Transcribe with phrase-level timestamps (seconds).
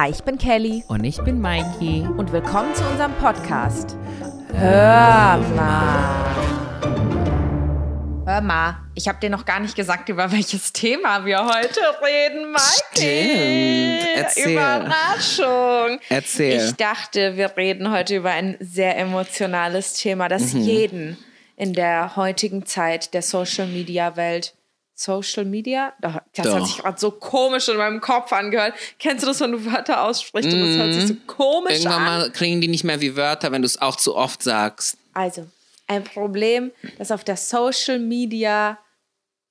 [0.00, 2.06] Hi, ich bin Kelly Und ich bin Mikey.
[2.16, 3.96] und willkommen zu unserem Podcast.
[4.54, 6.24] Hör mal.
[8.24, 12.52] Hör mal, ich habe dir noch gar nicht gesagt, über welches Thema wir heute reden,
[12.52, 13.98] Mikey.
[14.04, 14.16] Stimmt.
[14.24, 14.52] Erzähl.
[14.52, 15.98] Überraschung.
[16.10, 16.64] Erzähl.
[16.64, 20.60] Ich dachte, wir reden heute über ein sehr emotionales Thema, das Mhm.
[20.60, 21.18] jeden
[21.56, 24.54] in der heutigen Zeit der Social Media Welt
[25.00, 25.92] Social Media?
[26.00, 28.74] Doch, Das hat sich gerade so komisch in meinem Kopf angehört.
[28.98, 31.86] Kennst du das, wenn du Wörter aussprichst und das hört sich so komisch Mhm.
[31.86, 32.04] Irgendwann an?
[32.04, 34.96] mal klingen die nicht mehr wie Wörter, wenn du es auch zu oft sagst.
[35.14, 35.46] Also,
[35.86, 38.78] ein Problem, das auf der Social Media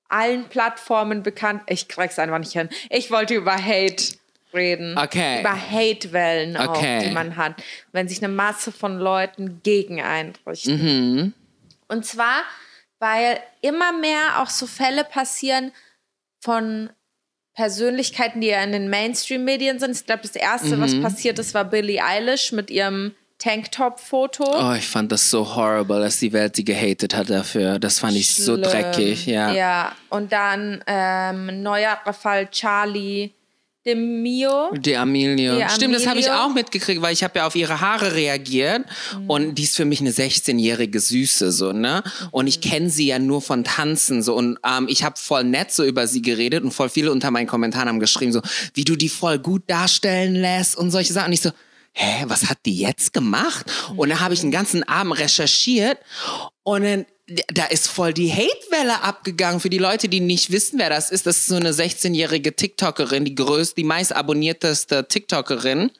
[0.09, 1.61] allen Plattformen bekannt.
[1.67, 2.67] Ich krieg's einfach nicht hin.
[2.89, 4.15] Ich wollte über Hate
[4.53, 4.97] reden.
[4.97, 5.39] Okay.
[5.41, 7.05] Über Hate-Wellen auch, Okay.
[7.07, 7.55] die man hat,
[7.93, 10.77] wenn sich eine Masse von Leuten gegen einen richten.
[11.23, 11.33] Mhm.
[11.89, 12.41] Und zwar,
[12.99, 15.71] weil immer mehr auch so Fälle passieren
[16.41, 16.89] von
[17.55, 19.95] Persönlichkeiten, die ja in den Mainstream-Medien sind.
[19.95, 20.81] Ich glaube, das erste, Mhm.
[20.81, 24.43] was passiert ist, war Billie Eilish mit ihrem Tanktop-Foto.
[24.45, 27.79] Oh, ich fand das so horrible, dass die Welt sie gehatet hat dafür.
[27.79, 29.51] Das fand ich so dreckig, ja.
[29.53, 33.31] Ja, und dann ähm, neuerer Fall Charlie
[33.87, 34.71] de Mio.
[34.77, 35.57] Die Amelie.
[35.57, 38.83] Die Stimmt, das habe ich auch mitgekriegt, weil ich habe ja auf ihre Haare reagiert
[39.17, 39.29] Mhm.
[39.29, 42.03] und die ist für mich eine 16-jährige Süße so, ne?
[42.31, 42.49] Und Mhm.
[42.49, 45.83] ich kenne sie ja nur von Tanzen so und ähm, ich habe voll nett so
[45.85, 48.41] über sie geredet und voll viele unter meinen Kommentaren haben geschrieben so,
[48.73, 51.27] wie du die voll gut darstellen lässt und solche Sachen.
[51.27, 51.51] Und ich so,
[51.93, 53.65] hä, was hat die jetzt gemacht?
[53.95, 55.97] Und dann habe ich den ganzen Abend recherchiert
[56.67, 57.05] und dann
[57.53, 61.25] da ist voll die Hate-Welle abgegangen für die Leute, die nicht wissen, wer das ist.
[61.25, 65.91] Das ist so eine 16-jährige TikTokerin, die größte, die meist abonnierteste TikTokerin.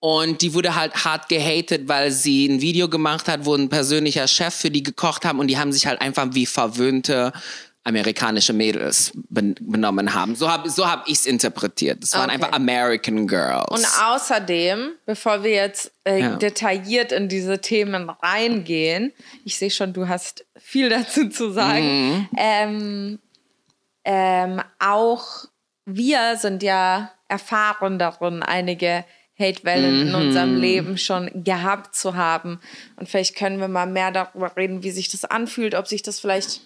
[0.00, 4.26] Und die wurde halt hart gehatet, weil sie ein Video gemacht hat, wo ein persönlicher
[4.26, 7.32] Chef für die gekocht haben und die haben sich halt einfach wie verwöhnte
[7.84, 10.34] amerikanische Mädels ben benommen haben.
[10.36, 12.02] So habe so hab ich es interpretiert.
[12.02, 12.32] Es waren Okay.
[12.34, 13.68] einfach American Girls.
[13.68, 16.36] Und außerdem, bevor wir jetzt äh, Ja.
[16.36, 19.12] detailliert in diese Themen reingehen,
[19.44, 21.84] ich sehe schon, du hast viel dazu zu sagen.
[21.84, 22.28] Mhm.
[22.38, 23.18] Ähm,
[24.04, 25.44] ähm, auch
[25.86, 29.04] wir sind ja erfahren darin, einige
[29.38, 32.60] Hate-Wellen in unserem Leben schon gehabt zu haben.
[32.96, 36.20] Und vielleicht können wir mal mehr darüber reden, wie sich das anfühlt, ob sich das
[36.20, 36.60] vielleicht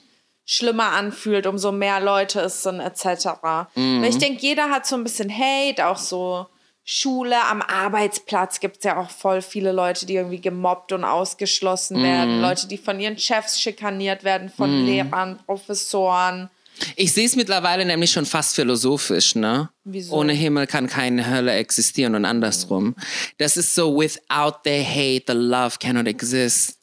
[0.51, 3.27] schlimmer anfühlt, umso mehr Leute es sind, etc.
[3.75, 6.47] Weil ich denke, jeder hat so ein bisschen Hate, auch so
[6.85, 12.03] Schule, am Arbeitsplatz gibt es ja auch voll viele Leute, die irgendwie gemobbt und ausgeschlossen
[12.03, 12.41] werden.
[12.41, 16.49] Leute, die von ihren Chefs schikaniert werden, von Lehrern, Professoren.
[16.97, 19.71] Ich sehe es mittlerweile nämlich schon fast philosophisch, ne?
[19.85, 20.15] Wieso?
[20.15, 22.95] Ohne Himmel kann keine Hölle existieren und andersrum.
[23.39, 26.79] Das ist so, without the hate, the love cannot exist.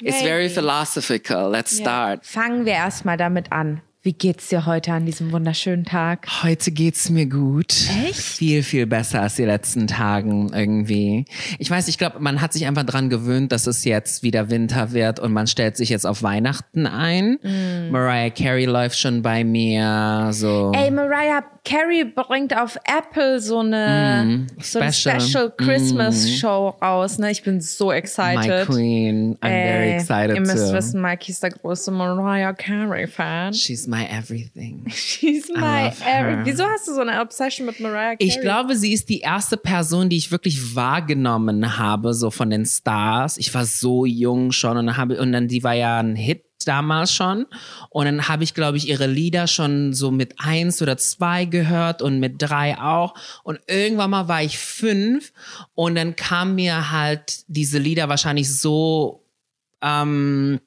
[0.00, 1.50] It's very philosophical.
[1.50, 2.24] Let's start.
[2.24, 3.82] Fangen wir erstmal damit an.
[4.06, 6.28] Wie geht's dir heute an diesem wunderschönen Tag?
[6.44, 7.74] Heute geht's mir gut.
[8.06, 8.14] Echt?
[8.14, 11.24] Viel, viel besser als die letzten Tagen irgendwie.
[11.58, 14.92] Ich weiß, ich glaube, man hat sich einfach dran gewöhnt, dass es jetzt wieder Winter
[14.92, 17.40] wird und man stellt sich jetzt auf Weihnachten ein.
[17.42, 17.90] Mm.
[17.90, 20.70] Mariah Carey läuft schon bei mir, so.
[20.72, 25.20] Ey, Mariah Carey bringt auf Apple so eine, so eine Special.
[25.20, 27.18] Special Christmas Show raus.
[27.18, 27.32] Ne?
[27.32, 28.66] Ich bin so My excited.
[28.66, 29.36] queen.
[29.42, 30.74] I'm very Ey, excited Ihr müsst too.
[30.74, 33.52] wissen, Mikey ist der größte Mariah Carey-Fan.
[33.52, 34.84] She's my everything.
[34.90, 36.42] She's my love every- her.
[36.44, 38.18] Wieso hast du so eine Obsession mit Mariah Carey?
[38.20, 42.66] Ich glaube, sie ist die erste Person, die ich wirklich wahrgenommen habe, so von den
[42.66, 43.38] Stars.
[43.38, 46.42] Ich war so jung schon und dann, habe, und dann die war ja ein Hit
[46.66, 47.46] damals schon.
[47.90, 52.02] Und dann habe ich, glaube ich, ihre Lieder schon so mit eins oder zwei gehört
[52.02, 53.14] und mit drei auch.
[53.44, 55.32] Und irgendwann mal war ich fünf
[55.74, 59.22] und dann kam mir halt diese Lieder wahrscheinlich so
[59.82, 60.60] ähm,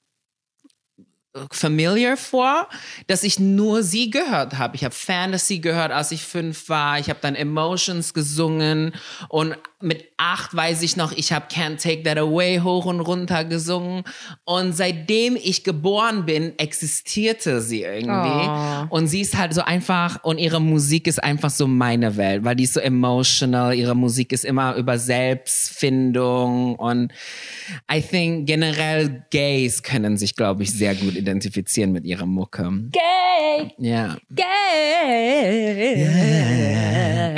[1.51, 2.67] familiar vor,
[3.07, 4.75] dass ich nur sie gehört habe.
[4.75, 6.99] Ich habe Fantasy gehört, als ich fünf war.
[6.99, 8.93] Ich habe dann Emotions gesungen
[9.29, 13.45] und mit acht weiß ich noch, ich habe Can't Take That Away hoch und runter
[13.45, 14.03] gesungen.
[14.43, 18.11] Und seitdem ich geboren bin, existierte sie irgendwie.
[18.11, 18.87] Oh.
[18.89, 22.55] Und sie ist halt so einfach und ihre Musik ist einfach so meine Welt, weil
[22.57, 23.73] die ist so emotional.
[23.73, 27.13] Ihre Musik ist immer über Selbstfindung und
[27.91, 32.69] I think generell Gays können sich, glaube ich, sehr gut identifizieren mit ihrer Mucke.
[32.91, 34.17] Gay, Ja.
[34.29, 34.45] gay.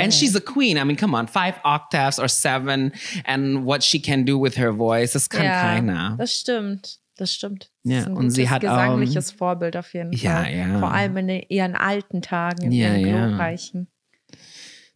[0.00, 0.76] And she's a queen.
[0.78, 2.92] I mean, come on, five octaves or seven
[3.24, 6.16] and what she can do with her voice, das kann keiner.
[6.18, 6.98] Das stimmt.
[7.16, 7.70] Das stimmt.
[7.84, 10.54] Das Ja, ist ein und sie hat gesangliches Vorbild auf jeden Ja, Fall.
[10.54, 10.78] ja.
[10.78, 13.26] Vor allem in ihren alten Tagen, in Ja, ihren ja.
[13.28, 13.88] glorreichen.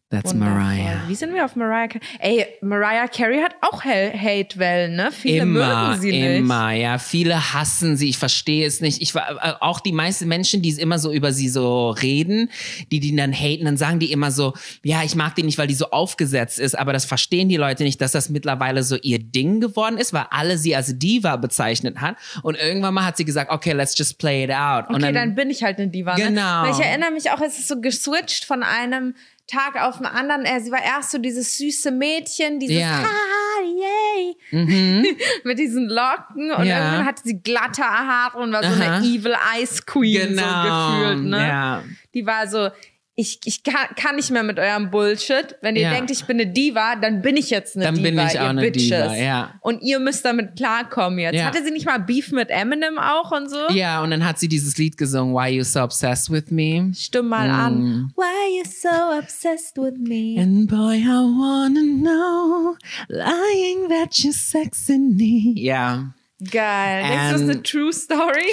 [0.08, 0.54] That's Wundervoll.
[0.54, 1.08] Mariah.
[1.08, 2.00] Wie sind wir auf Mariah Carey?
[2.20, 5.10] Ey, Mariah Carey hat auch Hate-Wellen, ne?
[5.10, 6.38] Viele Immer, mögen sie nicht.
[6.38, 6.98] immer, ja.
[6.98, 8.10] Viele hassen sie.
[8.10, 9.02] Ich verstehe es nicht.
[9.02, 12.52] Ich war äh, auch die meisten Menschen, die immer so über sie so reden,
[12.92, 14.54] die die dann haten, dann sagen die immer so,
[14.84, 16.78] ja, ich mag die nicht, weil die so aufgesetzt ist.
[16.78, 20.26] Aber das verstehen die Leute nicht, dass das mittlerweile so ihr Ding geworden ist, weil
[20.30, 22.14] alle sie als Diva bezeichnet hat.
[22.44, 24.88] Und irgendwann mal hat sie gesagt, okay, let's just play it out.
[24.88, 26.16] Und Okay, dann, bin ich halt eine Diva.
[26.16, 26.26] Ne?
[26.26, 26.62] Genau.
[26.62, 29.14] Weil ich erinnere mich auch, es ist so geswitcht von einem
[29.46, 30.44] Tag auf den anderen.
[30.44, 33.04] Äh, Sie war erst so dieses süße Mädchen, dieses Ja.
[33.04, 34.36] ah, yay,
[35.44, 36.78] mit diesen Locken und Ja.
[36.78, 38.96] irgendwann hatte sie glatte Haare und war so Aha.
[38.96, 40.42] eine Evil Ice Queen Genau.
[40.62, 41.24] so gefühlt.
[41.24, 41.38] Ne?
[41.48, 41.82] Ja.
[42.14, 42.70] Die war so,
[43.18, 45.56] ich, ich kann, kann nicht mehr mit eurem Bullshit.
[45.62, 45.90] Wenn ihr Ja.
[45.94, 48.42] denkt, ich bin eine Diva, dann bin ich jetzt eine Dann Diva, bin ich auch
[48.44, 48.82] ihr eine Bitches.
[48.88, 49.54] Diva, ja.
[49.62, 51.34] Und ihr müsst damit klarkommen jetzt.
[51.34, 51.46] Ja.
[51.46, 53.68] Hatte sie nicht mal Beef mit Eminem auch und so?
[53.70, 56.92] Ja, und dann hat sie dieses Lied gesungen, Why You So Obsessed With Me.
[56.94, 58.12] Stimm mal an.
[58.16, 60.38] Why you so obsessed with me?
[60.38, 62.76] And boy, I wanna know,
[63.08, 65.54] lying that you're sexing me.
[65.58, 66.12] Ja.
[66.50, 67.02] Geil.
[67.02, 68.52] Denkst du, das ist eine And- True Story?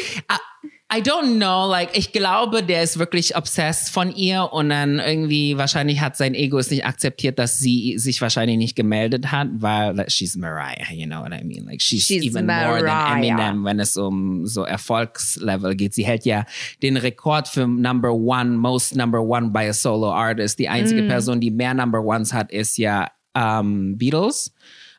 [0.95, 5.57] I, don't know, like, ich glaube, der ist wirklich obsessed von ihr und dann irgendwie,
[5.57, 9.95] wahrscheinlich hat sein Ego es nicht akzeptiert, dass sie sich wahrscheinlich nicht gemeldet hat, weil
[9.95, 11.65] like, she's Mariah, you know what I mean?
[11.65, 13.17] Like, she's, She's even more than Mariah.
[13.17, 15.93] Eminem, wenn es um so Erfolgslevel geht.
[15.93, 16.45] Sie hält ja
[16.81, 20.59] den Rekord für Number One, most Number One by a Solo Artist.
[20.59, 21.07] Die einzige Mm.
[21.07, 24.53] Person, die mehr Number Ones hat, ist ja ähm, Beatles.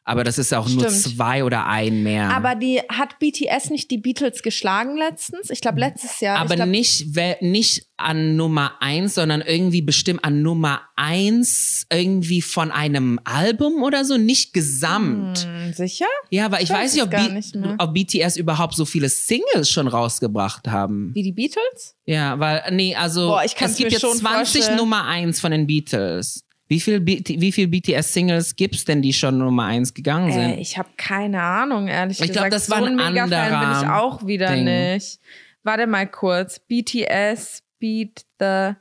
[0.06, 1.16] Aber das ist auch nur Stimmt.
[1.16, 2.30] zwei oder ein mehr.
[2.30, 5.48] Aber die hat BTS nicht die Beatles geschlagen letztens?
[5.48, 6.38] Ich glaube letztes Jahr.
[6.38, 7.06] Aber glaub, nicht,
[7.40, 14.04] nicht an Nummer eins, sondern irgendwie bestimmt an Nummer eins irgendwie von einem Album oder
[14.04, 15.46] so, nicht gesamt.
[15.46, 16.06] Hm, sicher?
[16.28, 19.88] Ja, weil ich Weiß weiß nicht ob, nicht ob BTS überhaupt so viele Singles schon
[19.88, 21.14] rausgebracht haben.
[21.14, 21.96] Wie die Beatles?
[22.04, 24.76] Ja, weil, nee, also Boah, es gibt jetzt schon 20 vorstellen.
[24.76, 26.44] Nummer eins von den Beatles.
[26.66, 30.50] Wie viel, B- wie viel BTS-Singles gibt's denn, die schon Nummer eins gegangen sind?
[30.52, 32.52] Äh, ich habe keine Ahnung, ehrlich Ich glaub, gesagt.
[32.54, 34.64] das war so ein Mega-Fan bin ich auch wieder Ding.
[34.64, 35.20] nicht.
[35.62, 36.58] Warte mal kurz.
[36.60, 38.72] BTS beat the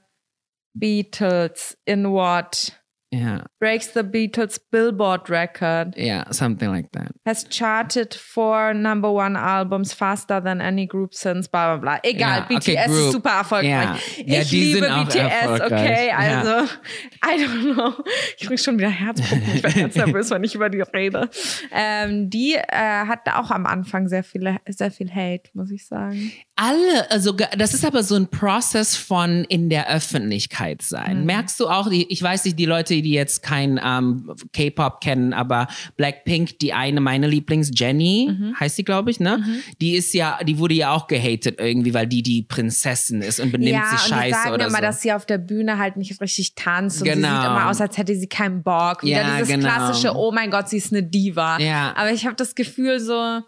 [0.74, 2.80] Beatles in what?
[3.14, 5.96] Ja, Breaks the Beatles Billboard record.
[5.96, 7.12] ja, something like that.
[7.26, 12.00] Has charted four number one albums faster than any group since, bla bla bla.
[12.04, 12.98] Egal, okay, BTS Group.
[12.98, 13.70] ist super erfolgreich.
[13.70, 13.98] Ja.
[14.26, 16.12] Ja, ich die liebe BTS, okay?
[16.12, 16.74] Also,
[17.24, 18.04] I don't know.
[18.38, 19.56] Ich krieg schon wieder Herzpumpen.
[19.56, 21.30] Ich werde ganz nervös, wenn ich über die rede.
[21.72, 26.32] Ähm, die äh, hatte auch am Anfang sehr, viele, sehr viel Hate, muss ich sagen.
[26.56, 31.22] Alle, also das ist aber so ein Prozess von in der Öffentlichkeit sein.
[31.22, 31.26] Mhm.
[31.26, 35.34] Merkst du auch, die, ich weiß nicht, die Leute, die jetzt kein ähm, K-Pop kennen,
[35.34, 35.68] aber
[35.98, 38.60] Blackpink, die eine, meine Lieblings, Jenny, Mhm.
[38.60, 39.44] heißt sie, glaube ich, ne?
[39.82, 43.52] Die ist ja, die wurde ja auch gehatet irgendwie, weil die die Prinzessin ist und
[43.52, 44.82] benimmt ja, sich und die scheiße sagen oder immer, so.
[44.84, 47.30] dass sie auf der Bühne halt nicht richtig tanzt und sie Genau.
[47.30, 49.02] sieht immer aus, als hätte sie keinen Bock.
[49.04, 49.68] Wieder Ja, dieses genau.
[49.70, 51.58] klassische, oh mein Gott, sie ist eine Diva.
[51.60, 51.94] Ja.
[51.98, 53.42] Aber ich habe das Gefühl so,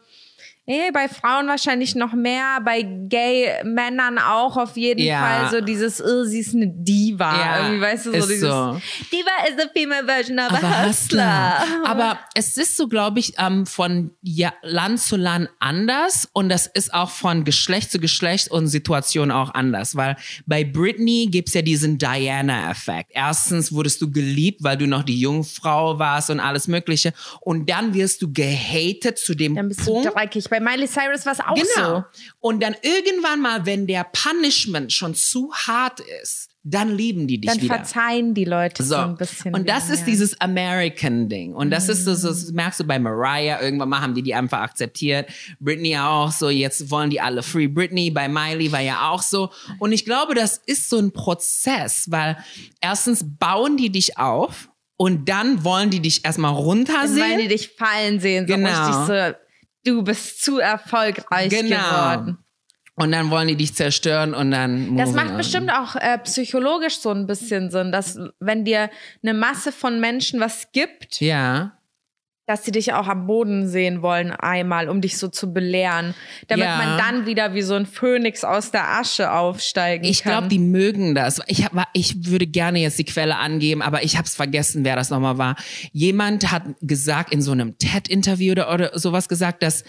[0.67, 5.19] eh, bei Frauen wahrscheinlich noch mehr, bei Gay-Männern auch auf jeden Ja.
[5.21, 7.35] Fall so dieses, oh, sie ist eine Diva.
[7.37, 8.81] Ja, Irgendwie, weißt du, so ist dieses, so.
[9.11, 11.63] Diva is the female version of a hustler.
[11.85, 16.67] Aber es ist so, glaube ich, ähm, von ja, Land zu Land anders und das
[16.67, 20.15] ist auch von Geschlecht zu Geschlecht und Situation auch anders, weil
[20.45, 23.11] bei Britney gibt's ja diesen Diana-Effekt.
[23.13, 27.93] Erstens wurdest du geliebt, weil du noch die Jungfrau warst und alles Mögliche und dann
[27.93, 30.49] wirst du gehatet zu dem Dann bist du Punkt, dreckig.
[30.59, 31.99] Bei Miley Cyrus war es auch Genau.
[31.99, 32.03] so.
[32.39, 37.51] Und dann irgendwann mal, wenn der Punishment schon zu hart ist, dann lieben die dich
[37.51, 37.75] Dann wieder.
[37.75, 39.01] verzeihen die Leute so, So.
[39.01, 39.53] ein bisschen.
[39.53, 40.05] Und das wieder, ist ja.
[40.07, 41.53] dieses American-Ding.
[41.53, 43.61] Und das ist das, das merkst du bei Mariah.
[43.61, 45.29] Irgendwann mal haben die die einfach akzeptiert.
[45.59, 46.49] Britney auch so.
[46.49, 48.09] Jetzt wollen die alle Free Britney.
[48.09, 49.51] Bei Miley war ja auch so.
[49.79, 52.37] Und ich glaube, das ist so ein Prozess, weil
[52.81, 57.49] erstens bauen die dich auf und dann wollen die dich erstmal Weil die runtersehen.
[57.49, 58.69] dich fallen sehen, so Genau.
[58.87, 59.35] richtig so,
[59.85, 61.77] du bist zu erfolgreich Genau.
[61.77, 62.37] geworden.
[62.97, 64.95] Und dann wollen die dich zerstören und dann.
[64.95, 65.37] Das macht on.
[65.37, 68.89] bestimmt auch äh, psychologisch so ein bisschen Sinn, dass wenn dir
[69.21, 71.77] eine Masse von Menschen was gibt, Ja.
[72.47, 76.13] Dass sie dich auch am Boden sehen wollen einmal, um dich so zu belehren,
[76.47, 76.77] damit Ja.
[76.77, 80.31] man dann wieder wie so ein Phönix aus der Asche aufsteigen Ich kann.
[80.31, 81.41] glaube, die mögen das.
[81.47, 84.95] Ich, hab, ich würde gerne jetzt die Quelle angeben, aber ich habe es vergessen, wer
[84.95, 85.55] das nochmal war.
[85.91, 89.83] Jemand hat gesagt in so einem TED-Interview oder, oder sowas gesagt, dass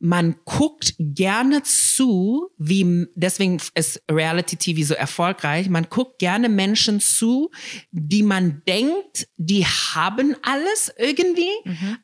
[0.00, 5.68] man guckt gerne zu, wie deswegen ist Reality-TV so erfolgreich.
[5.68, 7.50] Man guckt gerne Menschen zu,
[7.92, 11.48] die man denkt, die haben alles irgendwie,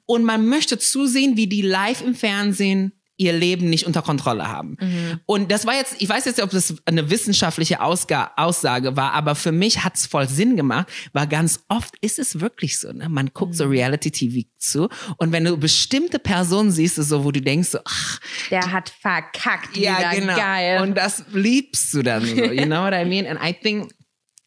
[0.06, 4.76] und man möchte zusehen, wie die live im Fernsehen ihr Leben nicht unter Kontrolle haben.
[4.78, 5.20] Mhm.
[5.25, 9.14] Und das war jetzt, ich weiß jetzt nicht, ob das eine wissenschaftliche Ausga Aussage war,
[9.14, 12.92] aber für mich hat es voll Sinn gemacht, weil ganz oft ist es wirklich so.
[12.92, 13.08] Ne?
[13.08, 13.56] Man guckt Mhm.
[13.56, 18.20] so Reality-TV zu und wenn du bestimmte Personen siehst, so, wo du denkst, so, ach,
[18.50, 19.78] Der hat verkackt.
[19.78, 20.36] ja, genau.
[20.36, 20.82] Geil.
[20.82, 22.34] Und das liebst du dann so.
[22.36, 23.26] You know what I mean?
[23.26, 23.94] And I think,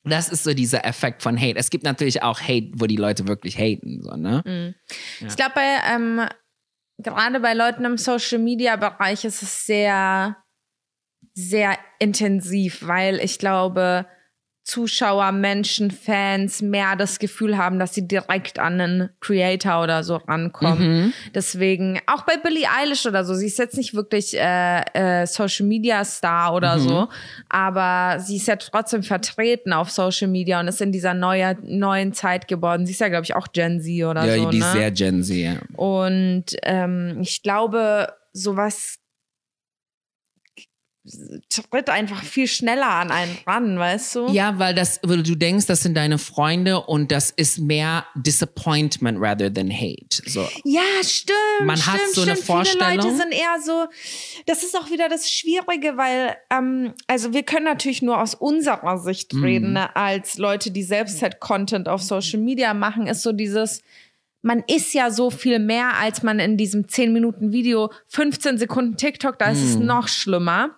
[0.10, 1.58] das ist so dieser Effekt von Hate.
[1.58, 4.02] Es gibt natürlich auch Hate, wo die Leute wirklich haten.
[4.04, 4.42] So, ne?
[4.46, 4.76] Mhm.
[5.28, 6.22] Ich glaube, bei, ähm,
[6.98, 10.38] gerade bei Leuten im Social Media Bereich ist es sehr,
[11.34, 14.06] sehr intensiv, weil ich glaube,
[14.70, 20.18] Zuschauer, Menschen, Fans mehr das Gefühl haben, dass sie direkt an einen Creator oder so
[20.18, 21.04] rankommen.
[21.06, 21.14] Mhm.
[21.34, 25.66] Deswegen, auch bei Billie Eilish oder so, sie ist jetzt nicht wirklich äh, äh, Social
[25.66, 26.82] Media Star oder Mhm.
[26.82, 27.08] so,
[27.50, 32.14] aber sie ist ja trotzdem vertreten auf Social Media und ist in dieser neue, neuen
[32.14, 32.86] Zeit geboren.
[32.86, 34.50] Sie ist ja, glaube ich, auch Gen Z oder Ja, so.
[34.52, 34.66] die ne?
[34.66, 35.54] ist sehr Gen Z, ja.
[35.76, 38.99] Und ähm, ich glaube, sowas
[41.50, 44.28] tritt einfach viel schneller an einen ran, weißt du?
[44.30, 49.18] Ja, weil das, weil du denkst, das sind deine Freunde und das ist mehr Disappointment
[49.22, 50.22] rather than Hate.
[50.26, 50.48] So.
[50.64, 51.38] Ja, stimmt.
[51.66, 52.46] Man stimmt, hat so eine stimmt.
[52.46, 52.96] Viele Vorstellung.
[52.98, 53.88] Leute sind eher so,
[54.46, 58.98] das ist auch wieder das Schwierige, weil, ähm, also wir können natürlich nur aus unserer
[58.98, 59.44] Sicht Mhm.
[59.44, 63.82] reden, ne, als Leute, die selbst halt Content auf Social Media machen, ist so dieses,
[64.42, 68.96] man ist ja so viel mehr, als man in diesem 10 Minuten Video, 15 Sekunden
[68.96, 70.76] TikTok, da ist es noch schlimmer.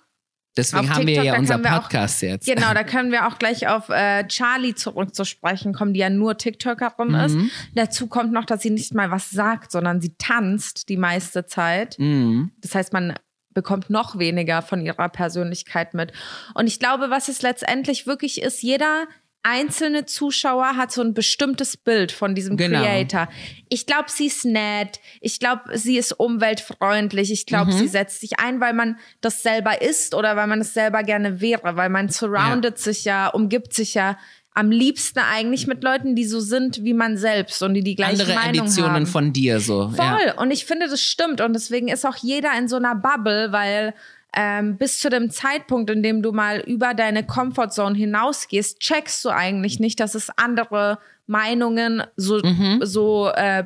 [0.58, 2.46] Deswegen Auf haben wir TikTok, ja da unser wir auch- Podcast jetzt.
[2.46, 7.14] Genau, da können wir auch gleich auf äh, Charlie zurückzusprechen kommen, die ja nur TikTokerin
[7.14, 7.36] ist.
[7.36, 7.52] Mhm.
[7.76, 11.98] Dazu kommt noch, dass sie nicht mal was sagt, sondern sie tanzt die meiste Zeit.
[12.00, 12.52] Mhm.
[12.62, 13.14] Das heißt, man
[13.54, 16.14] bekommt noch weniger von ihrer Persönlichkeit mit.
[16.54, 19.08] Und ich glaube, was es letztendlich wirklich ist, jeder
[19.44, 22.82] einzelne Zuschauer hat so ein bestimmtes Bild von diesem Genau.
[22.82, 23.28] Creator.
[23.70, 25.00] Ich glaube, sie ist nett.
[25.20, 27.32] Ich glaube, sie ist umweltfreundlich.
[27.32, 27.48] Ich Mhm.
[27.48, 31.04] glaube, sie setzt sich ein, weil man das selber ist oder weil man es selber
[31.04, 34.18] gerne wäre, weil man surroundet sich ja, umgibt sich ja
[34.54, 38.22] am liebsten eigentlich mit Leuten, die so sind wie man selbst und die die gleiche
[38.24, 39.06] Andere Meinung Editionen haben.
[39.08, 39.90] von dir so.
[39.90, 40.06] Voll.
[40.28, 40.38] Ja.
[40.40, 41.40] Und ich finde, das stimmt.
[41.40, 43.94] Und deswegen ist auch jeder in so einer Bubble, weil
[44.36, 49.30] ähm, bis zu dem Zeitpunkt, in dem du mal über deine Comfortzone hinausgehst, checkst du
[49.30, 52.80] eigentlich nicht, dass es andere Meinungen so, Mhm.
[52.82, 53.66] so äh,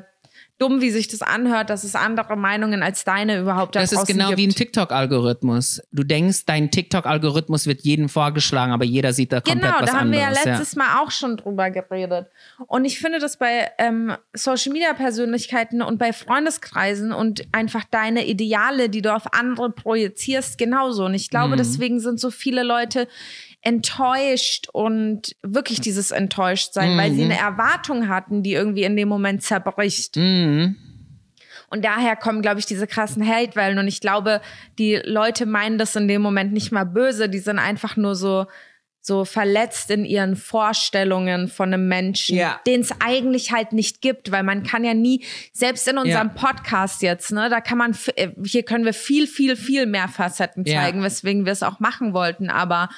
[0.57, 4.05] dumm, wie sich das anhört, dass es andere Meinungen als deine überhaupt da Das ist
[4.07, 4.39] genau gibt.
[4.39, 5.81] wie ein TikTok-Algorithmus.
[5.91, 9.99] Du denkst, dein TikTok-Algorithmus wird jedem vorgeschlagen, aber jeder sieht da komplett Genau, was da
[9.99, 10.45] haben wir ja anderes.
[10.45, 12.27] letztes Mal auch schon drüber geredet.
[12.67, 18.25] Und ich finde das bei ähm, Social Media Persönlichkeiten und bei Freundeskreisen und einfach deine
[18.25, 21.05] Ideale, die du auf andere projizierst, genauso.
[21.05, 21.31] Und ich Mhm.
[21.31, 23.07] glaube, deswegen sind so viele Leute
[23.65, 27.31] enttäuscht und wirklich dieses enttäuscht sein, weil sie Mhm.
[27.31, 30.15] eine Erwartung hatten, die irgendwie in dem Moment zerbricht.
[30.15, 30.77] Mhm.
[31.69, 33.79] Und daher kommen, glaube ich, diese krassen Hate-Wellen.
[33.79, 34.39] Und ich glaube,
[34.77, 37.27] die Leute meinen das in dem Moment nicht mal böse.
[37.27, 38.45] Die sind einfach nur so,
[39.01, 42.59] so verletzt in ihren Vorstellungen von einem Menschen, Ja.
[42.67, 47.01] den es eigentlich halt nicht gibt, weil man kann ja nie, selbst in unserem Podcast
[47.01, 50.81] jetzt, ne, da kann man, äh, hier können wir viel, viel, viel mehr Facetten Ja.
[50.81, 52.49] zeigen, weswegen wir es auch machen wollten.
[52.49, 52.89] Aber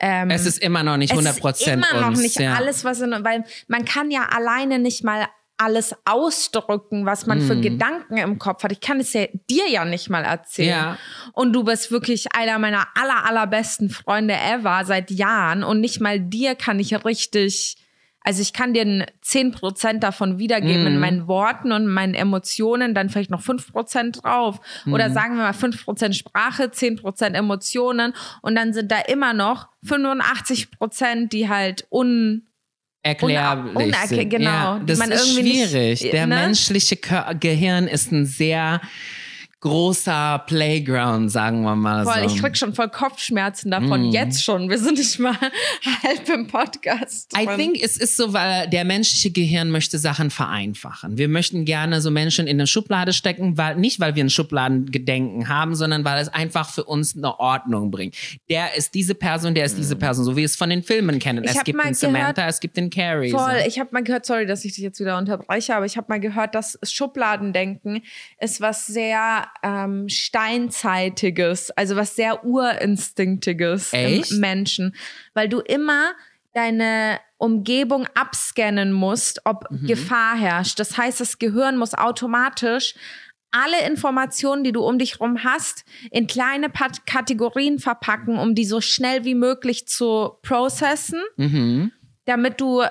[0.00, 2.20] ähm, Es ist immer noch nicht 100 es ist Prozent immer noch uns.
[2.20, 2.54] nicht ja.
[2.54, 5.26] alles, was in, weil man kann ja alleine nicht mal
[5.60, 8.72] alles ausdrücken, was man für Gedanken im Kopf hat.
[8.72, 10.68] Ich kann es ja dir ja nicht mal erzählen.
[10.70, 10.98] Ja.
[11.34, 15.62] Und du bist wirklich einer meiner aller, allerbesten Freunde ever seit Jahren.
[15.62, 17.76] Und nicht mal dir kann ich richtig,
[18.22, 23.08] also ich kann dir n- 10% davon wiedergeben in meinen Worten und meinen Emotionen, dann
[23.08, 24.60] vielleicht noch 5% drauf.
[24.86, 28.12] Oder sagen wir mal 5% Sprache, 10% Emotionen.
[28.42, 32.46] Und dann sind da immer noch 85%, die halt un
[33.02, 34.28] erklärlich Uner- unerke- sind.
[34.30, 36.00] genau, Ja, das man ist schwierig.
[36.10, 36.34] Der ne?
[36.34, 38.80] menschliche Gehirn ist ein sehr
[39.60, 42.34] großer Playground, sagen wir mal Voll, so.
[42.34, 44.12] ich krieg schon voll Kopfschmerzen davon, Mm.
[44.12, 44.70] jetzt schon.
[44.70, 45.36] Wir sind nicht mal
[46.02, 47.32] halb im Podcast.
[47.38, 51.18] I think es ist so, weil der menschliche Gehirn möchte Sachen vereinfachen.
[51.18, 55.48] Wir möchten gerne so Menschen in eine Schublade stecken, weil nicht weil wir ein Schubladengedenken
[55.48, 58.16] haben, sondern weil es einfach für uns eine Ordnung bringt.
[58.48, 61.18] Der ist diese Person, der ist diese Person, so wie wir es von den Filmen
[61.18, 61.44] kennen.
[61.44, 63.30] Ich es gibt mal den Samantha, gehört- es gibt den Carrie.
[63.30, 63.66] Voll, So.
[63.68, 66.18] ich habe mal gehört, sorry, dass ich dich jetzt wieder unterbreche, aber ich habe mal
[66.18, 68.02] gehört, dass Schubladendenken
[68.40, 74.30] ist was sehr ähm, steinzeitiges, also was sehr urinstinktiges Echt?
[74.32, 74.94] im Menschen,
[75.34, 76.12] weil du immer
[76.52, 79.86] deine Umgebung abscannen musst, ob Mhm.
[79.86, 80.78] Gefahr herrscht.
[80.80, 82.94] Das heißt, das Gehirn muss automatisch
[83.52, 88.64] alle Informationen, die du um dich rum hast, in kleine Pat Kategorien verpacken, um die
[88.64, 91.92] so schnell wie möglich zu processen Mhm.
[92.26, 92.82] damit du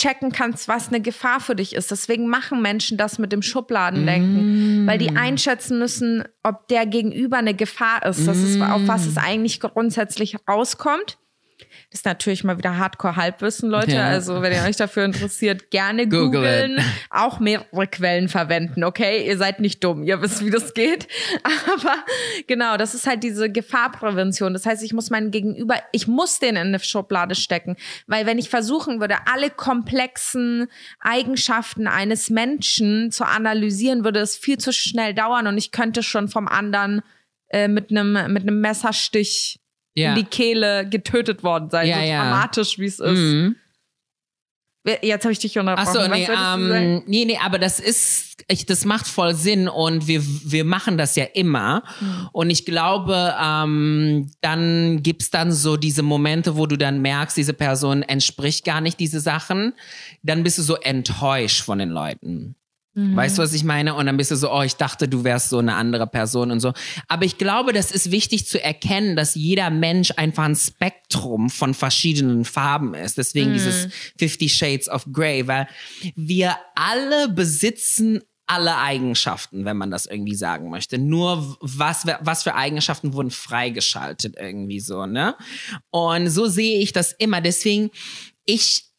[0.00, 1.90] checken kannst, was eine Gefahr für dich ist.
[1.90, 4.86] Deswegen machen Menschen das mit dem Schubladendenken, mm.
[4.86, 8.26] weil die einschätzen müssen, ob der Gegenüber eine Gefahr ist.
[8.26, 11.18] Das ist, auf was es eigentlich grundsätzlich rauskommt.
[11.90, 13.96] Das ist natürlich mal wieder Hardcore-Halbwissen, Leute.
[13.96, 14.06] Ja.
[14.06, 16.78] Also, wenn ihr euch dafür interessiert, gerne googeln.
[17.10, 19.26] Auch mehrere Quellen verwenden, okay?
[19.26, 20.04] Ihr seid nicht dumm.
[20.04, 21.08] Ihr wisst, wie das geht.
[21.42, 21.96] Aber
[22.46, 24.52] genau, das ist halt diese Gefahrprävention.
[24.52, 27.74] Das heißt, ich muss meinen Gegenüber, ich muss den in eine Schublade stecken.
[28.06, 30.68] Weil wenn ich versuchen würde, alle komplexen
[31.00, 36.28] Eigenschaften eines Menschen zu analysieren, würde es viel zu schnell dauern und ich könnte schon
[36.28, 37.02] vom anderen
[37.48, 39.59] äh, mit einem mit einem Messerstich
[40.00, 40.10] ja.
[40.10, 41.88] in die Kehle getötet worden sein.
[41.88, 42.22] Ja, so ja.
[42.22, 43.18] dramatisch, wie es ist.
[43.18, 43.56] Mhm.
[45.02, 45.88] Jetzt habe ich dich unterbrochen.
[45.88, 50.06] Ach so, nee, ähm, nee, nee, aber das ist, ich, das macht voll Sinn und
[50.06, 51.82] wir, wir machen das ja immer.
[52.00, 52.28] Mhm.
[52.32, 57.52] Und ich glaube, ähm, dann gibt's dann so diese Momente, wo du dann merkst, diese
[57.52, 59.74] Person entspricht gar nicht diese Sachen.
[60.22, 62.56] Dann bist du so enttäuscht von den Leuten.
[62.94, 63.14] Mhm.
[63.14, 63.94] Weißt du, was ich meine?
[63.94, 66.60] Und dann bist du so, oh, ich dachte, du wärst so eine andere Person und
[66.60, 66.72] so.
[67.08, 71.74] Aber ich glaube, das ist wichtig zu erkennen, dass jeder Mensch einfach ein Spektrum von
[71.74, 73.18] verschiedenen Farben ist.
[73.18, 73.54] Deswegen mhm.
[73.54, 75.68] dieses Fifty Shades of Grey, weil
[76.16, 80.98] wir alle besitzen alle Eigenschaften, wenn man das irgendwie sagen möchte.
[80.98, 85.36] Nur was, was für Eigenschaften wurden freigeschaltet irgendwie so, ne?
[85.90, 87.40] Und so sehe ich das immer.
[87.40, 87.90] Deswegen,
[88.44, 88.89] ich,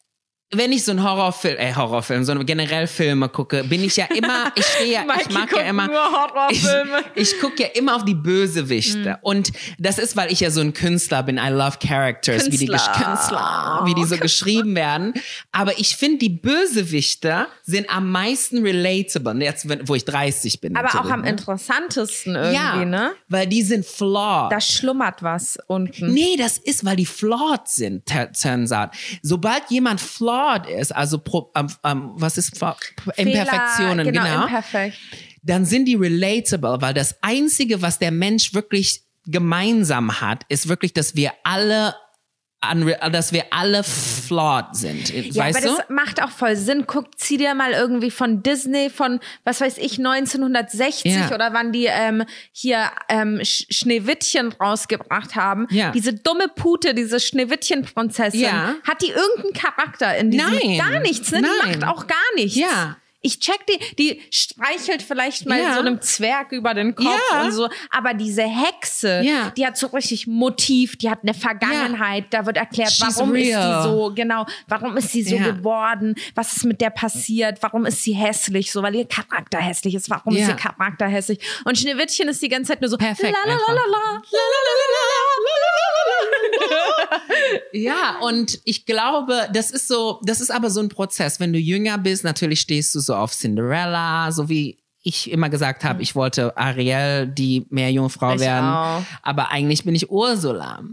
[0.53, 4.51] wenn ich so einen Horrorfilm, äh, Horrorfilm, so generell Filme gucke, bin ich ja immer,
[4.55, 5.89] ich stehe ja, ich mag ja immer,
[6.49, 6.65] ich,
[7.15, 9.11] ich gucke ja immer auf die Bösewichte.
[9.11, 9.15] Mhm.
[9.21, 11.37] Und das ist, weil ich ja so ein Künstler bin.
[11.37, 12.51] I love characters, Künstler.
[12.51, 15.13] wie die, Künstler, wie die so geschrieben werden.
[15.53, 19.41] Aber ich finde, die Bösewichte sind am meisten relatable.
[19.41, 20.75] Jetzt, wo ich 30 bin.
[20.75, 21.29] Aber auch am ne?
[21.29, 23.11] interessantesten irgendwie, ja, ne?
[23.29, 24.51] Weil die sind flawed.
[24.51, 26.13] Da schlummert was unten.
[26.13, 28.89] Nee, das ist, weil die flawed sind, turns out.
[29.21, 32.75] Sobald jemand flawed flawed ist, also pro, ähm, ähm, was ist Fehler,
[33.17, 34.91] Imperfektionen, genau, genau.
[35.43, 40.93] dann sind die relatable, weil das Einzige, was der Mensch wirklich gemeinsam hat, ist wirklich,
[40.93, 41.95] dass wir alle
[43.11, 45.09] dass wir alle flawed sind.
[45.09, 46.85] Ja, weißt aber das macht auch voll Sinn.
[46.85, 51.33] Guck, zieh dir mal irgendwie von Disney von, was weiß ich, 1960 ja.
[51.33, 55.67] oder wann die ähm, hier ähm, Schneewittchen rausgebracht haben.
[55.71, 55.91] Ja.
[55.91, 58.75] Diese dumme Pute, diese Schneewittchen-Prinzessin, ja.
[58.83, 60.53] hat die irgendeinen Charakter in diesem?
[60.53, 60.77] Nein.
[60.77, 61.41] Gar nichts, ne?
[61.41, 61.73] Nein.
[61.73, 62.55] Die macht auch gar nichts.
[62.55, 62.97] Ja.
[63.21, 65.73] Ich check die, die streichelt vielleicht mal ja.
[65.75, 67.43] so einem Zwerg über den Kopf ja.
[67.43, 67.69] und so.
[67.89, 69.51] Aber diese Hexe, ja.
[69.55, 72.25] die hat so richtig Motiv, die hat eine Vergangenheit.
[72.31, 73.45] Da wird erklärt, She's warum real.
[73.45, 77.85] ist sie so, genau, warum ist sie so geworden, was ist mit der passiert, warum
[77.85, 81.39] ist sie hässlich, so, weil ihr Charakter hässlich ist, warum ist ihr Charakter hässlich.
[81.63, 83.35] Und Schneewittchen ist die ganze Zeit nur so, perfekt.
[87.73, 91.39] Ja, und ich glaube, das ist so, das ist aber so ein Prozess.
[91.39, 95.83] Wenn du jünger bist, natürlich stehst du so auf Cinderella, so wie ich immer gesagt
[95.83, 98.69] habe, ich wollte Ariel, die Meerjungfrau werden.
[98.69, 99.01] Auch.
[99.23, 100.83] Aber eigentlich bin ich Ursula.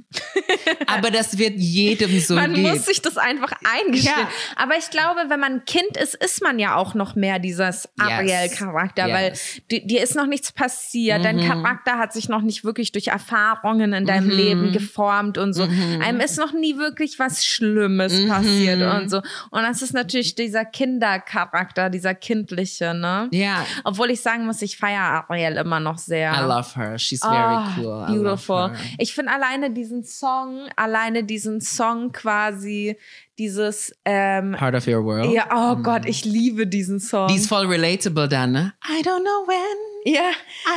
[0.86, 2.62] aber das wird jedem so Man gehen.
[2.62, 4.14] muss sich das einfach eingestehen.
[4.18, 4.28] Ja.
[4.56, 7.88] Aber ich glaube, wenn man ein Kind ist, ist man ja auch noch mehr dieses
[7.98, 9.60] Ariel-Charakter, yes.
[9.70, 11.18] weil dir ist noch nichts passiert.
[11.18, 11.22] Mhm.
[11.24, 14.32] Dein Charakter hat sich noch nicht wirklich durch Erfahrungen in deinem mhm.
[14.32, 15.66] Leben geformt und so.
[15.66, 16.00] Mhm.
[16.00, 18.28] Einem ist noch nie wirklich was Schlimmes mhm.
[18.28, 19.18] passiert und so.
[19.50, 23.28] Und das ist natürlich dieser Kindercharakter, dieser kindliche, ne?
[23.32, 23.66] Ja.
[23.84, 26.32] Obwohl obwohl ich sagen muss, ich feiere Ariel immer noch sehr.
[26.32, 26.96] I love her.
[26.98, 28.06] She's very oh, cool.
[28.08, 28.70] I beautiful.
[28.96, 32.96] Ich finde alleine diesen Song, alleine diesen Song quasi,
[33.38, 35.32] dieses ähm, Part of Your World.
[35.32, 35.82] Ja, oh mm.
[35.82, 37.26] Gott, ich liebe diesen Song.
[37.26, 38.72] Die ist voll relatable dann, ne?
[38.88, 40.14] I don't know when.
[40.14, 40.30] Ja,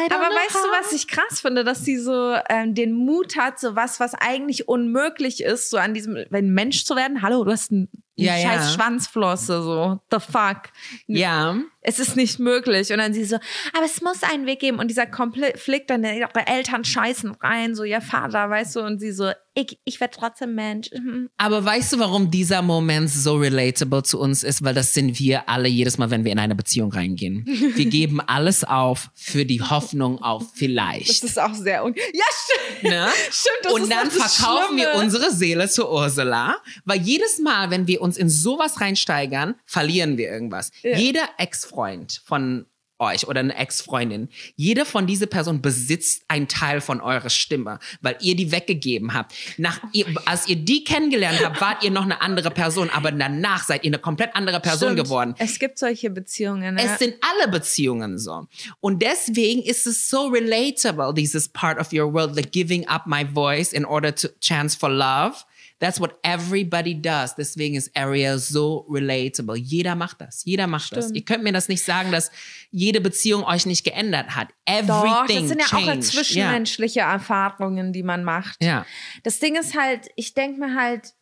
[0.09, 0.63] aber weißt how.
[0.63, 4.15] du, was ich krass finde, dass sie so ähm, den Mut hat, so was, was
[4.15, 7.21] eigentlich unmöglich ist, so an diesem, wenn Mensch zu werden.
[7.21, 7.87] Hallo, du hast ein
[8.25, 8.69] ja, scheiß ja.
[8.73, 10.69] Schwanzflosse, so, the fuck.
[11.07, 11.57] Ja.
[11.81, 12.91] Es ist nicht möglich.
[12.91, 13.37] Und dann sie so,
[13.73, 14.79] aber es muss einen Weg geben.
[14.79, 19.11] Und dieser Konflikt, dann ihre Eltern scheißen rein, so ihr Vater, weißt du, und sie
[19.11, 20.89] so, ich, ich werde trotzdem Mensch.
[20.93, 21.29] Mhm.
[21.37, 24.63] Aber weißt du, warum dieser Moment so relatable zu uns ist?
[24.63, 27.45] Weil das sind wir alle jedes Mal, wenn wir in eine Beziehung reingehen.
[27.45, 31.09] Wir geben alles auf für die Hoffnung auf vielleicht.
[31.09, 32.91] Das ist auch sehr un Ja, stimmt.
[32.93, 33.07] Ne?
[33.29, 34.93] stimmt das Und dann verkaufen Schlimme.
[34.93, 40.17] wir unsere Seele zu Ursula, weil jedes Mal, wenn wir uns in sowas reinsteigern, verlieren
[40.17, 40.71] wir irgendwas.
[40.81, 40.97] Ja.
[40.97, 42.65] Jeder Ex-Freund von
[43.01, 44.29] euch oder eine Ex-Freundin.
[44.55, 49.33] Jede von dieser Person besitzt einen Teil von eurer Stimme, weil ihr die weggegeben habt.
[49.57, 53.65] Nach, ihr, als ihr die kennengelernt habt, wart ihr noch eine andere Person, aber danach
[53.65, 55.03] seid ihr eine komplett andere Person Stimmt.
[55.03, 55.35] geworden.
[55.37, 56.77] Es gibt solche Beziehungen.
[56.77, 56.85] Ja.
[56.85, 58.47] Es sind alle Beziehungen so.
[58.79, 63.25] Und deswegen ist es so relatable, dieses part of your world, the giving up my
[63.25, 65.43] voice in order to chance for love
[65.81, 67.33] That's what everybody does.
[67.33, 69.57] Deswegen ist Ariel so relatable.
[69.57, 70.45] Jeder macht das.
[70.45, 71.11] Jeder macht das.
[71.11, 72.29] Ihr könnt mir das nicht sagen, dass
[72.69, 74.49] jede Beziehung euch nicht geändert hat.
[74.65, 76.03] Everything Doch, das sind ja auch changed.
[76.03, 78.63] zwischenmenschliche Erfahrungen, die man macht.
[78.63, 78.85] Ja.
[79.23, 81.15] Das Ding ist halt, ich denke mir halt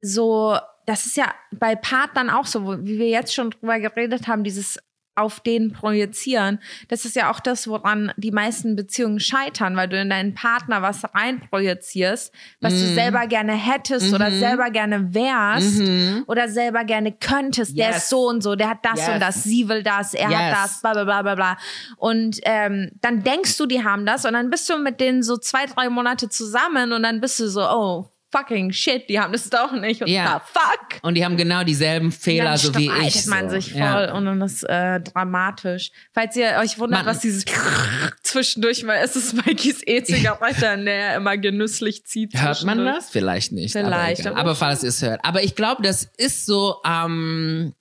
[0.00, 4.42] so, das ist ja bei Partnern auch so, wie wir jetzt schon drüber geredet haben,
[4.42, 4.78] dieses
[5.20, 6.58] auf den projizieren.
[6.88, 10.82] Das ist ja auch das, woran die meisten Beziehungen scheitern, weil du in deinen Partner
[10.82, 12.78] was reinprojizierst, was Mhm.
[12.80, 15.80] du selber gerne hättest oder selber gerne wärst
[16.28, 17.76] oder selber gerne könntest.
[17.76, 17.96] Der Yes.
[17.98, 19.08] ist so und so, der hat das Yes.
[19.08, 20.38] und das, sie will das, er Yes.
[20.38, 21.56] hat das, bla bla bla bla bla.
[21.96, 25.36] Und ähm, dann denkst du, die haben das und dann bist du mit denen so
[25.36, 29.50] zwei, drei Monate zusammen und dann bist du so, oh, fucking shit, die haben das
[29.50, 30.40] doch nicht und Ja.
[30.52, 31.00] fuck.
[31.02, 33.26] Und die haben genau dieselben Fehler, dann so wie ich.
[33.26, 33.56] man so.
[33.56, 34.12] sich voll Ja.
[34.14, 35.90] und dann ist äh, dramatisch.
[36.12, 37.44] Falls ihr euch wundert, Man- was dieses
[38.22, 42.40] zwischendurch mal ist, ist Mikes E-Zigarette, an der er immer genüsslich zieht.
[42.40, 43.10] Hört man das?
[43.10, 43.72] Vielleicht nicht.
[43.72, 45.20] Vielleicht, Aber, aber falls ihr es hört.
[45.24, 47.74] Aber ich glaube, das ist so, ähm,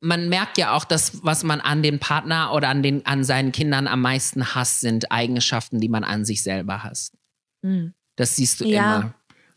[0.00, 3.52] man merkt ja auch, dass was man an den Partner oder an, den, an seinen
[3.52, 7.14] Kindern am meisten hasst, sind Eigenschaften, die man an sich selber hasst.
[7.62, 7.94] Hm.
[8.16, 8.96] Das siehst du Ja.
[8.96, 9.14] immer.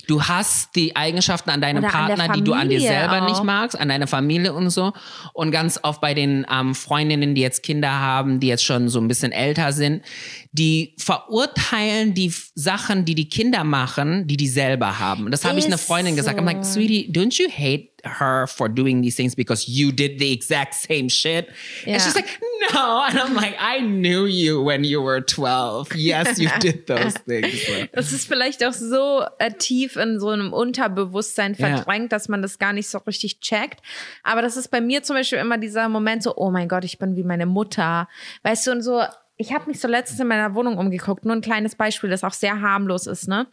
[0.09, 3.21] Du hast die Eigenschaften an deinem Oder an der Partner, die du an dir selber
[3.21, 3.29] auch.
[3.29, 4.91] nicht magst, an deiner Familie und so.
[5.33, 8.99] Und ganz oft bei den ähm, Freundinnen, die jetzt Kinder haben, die jetzt schon so
[8.99, 10.03] ein bisschen älter sind,
[10.51, 15.25] die verurteilen die Sachen, die die Kinder machen, die die selber haben.
[15.25, 16.39] Und das habe ich einer Freundin gesagt.
[16.39, 20.31] I'm like, sweetie, don't you hate her for doing these things because you did the
[20.31, 21.47] exact same shit?
[21.85, 21.93] Ja.
[21.93, 22.39] And she's like,
[22.73, 23.03] no.
[23.07, 25.95] And I'm like, I knew you when you were 12.
[25.95, 27.67] Yes, you did those things.
[27.91, 32.57] Das ist vielleicht auch so äh, tief in so einem Unterbewusstsein verdrängt, dass man das
[32.57, 33.81] gar nicht so richtig checkt.
[34.23, 36.97] Aber das ist bei mir zum Beispiel immer dieser Moment so, oh mein Gott, ich
[36.97, 38.07] bin wie meine Mutter.
[38.43, 39.03] Weißt du, und so,
[39.39, 42.33] ich habe mich so letztens in meiner Wohnung umgeguckt, nur ein kleines Beispiel, das auch
[42.33, 43.47] sehr harmlos ist, ne?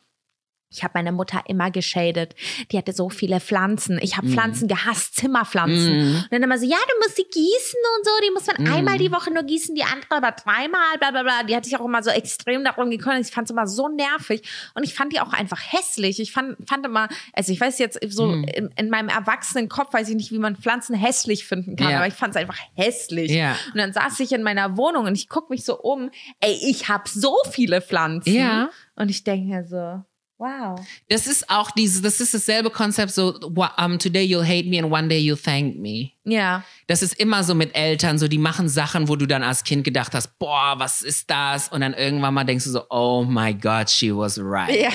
[0.68, 2.35] Ich habe meine Mutter immer geschadet.
[2.72, 3.98] Die hatte so viele Pflanzen.
[4.02, 6.16] Ich habe Pflanzen gehasst, Zimmerpflanzen.
[6.16, 8.11] Und dann immer so, ja, du musst sie gießen und so.
[8.24, 8.72] Die muss man Mhm.
[8.74, 11.42] einmal die Woche nur gießen, die andere aber dreimal, bla bla bla.
[11.44, 13.20] Die hatte ich auch immer so extrem darum gekümmert.
[13.24, 14.42] Ich fand es immer so nervig.
[14.74, 16.18] Und ich fand die auch einfach hässlich.
[16.20, 18.44] Ich fand, fand immer, also ich weiß jetzt so, Mhm.
[18.44, 21.90] in, in meinem erwachsenen Kopf weiß ich nicht, wie man Pflanzen hässlich finden kann.
[21.90, 21.98] Ja.
[21.98, 23.31] Aber ich fand es einfach hässlich.
[23.31, 23.57] Ja.
[23.72, 26.11] Und dann saß ich in meiner Wohnung und ich gucke mich so um.
[26.40, 28.35] Ey, ich habe so viele Pflanzen.
[28.35, 28.70] Ja.
[28.96, 30.02] Und ich denke mir so,
[30.38, 30.79] wow.
[31.09, 33.35] Das ist auch dieses, das ist dasselbe Konzept, so,
[33.79, 36.11] um, today you'll hate me and one day you'll thank me.
[36.25, 36.64] Ja.
[36.88, 39.85] Das ist immer so mit Eltern, so die machen Sachen, wo du dann als Kind
[39.85, 41.68] gedacht hast, boah, was ist das?
[41.68, 44.75] Und dann irgendwann mal denkst du so, oh my God, she was right.
[44.75, 44.90] Ja.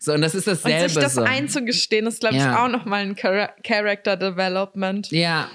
[0.00, 1.22] So, und das ist Und dasselbe sich das so.
[1.22, 2.64] einzugestehen, ist, glaube ich, Ja.
[2.64, 5.48] auch nochmal ein Chara Character Development ja,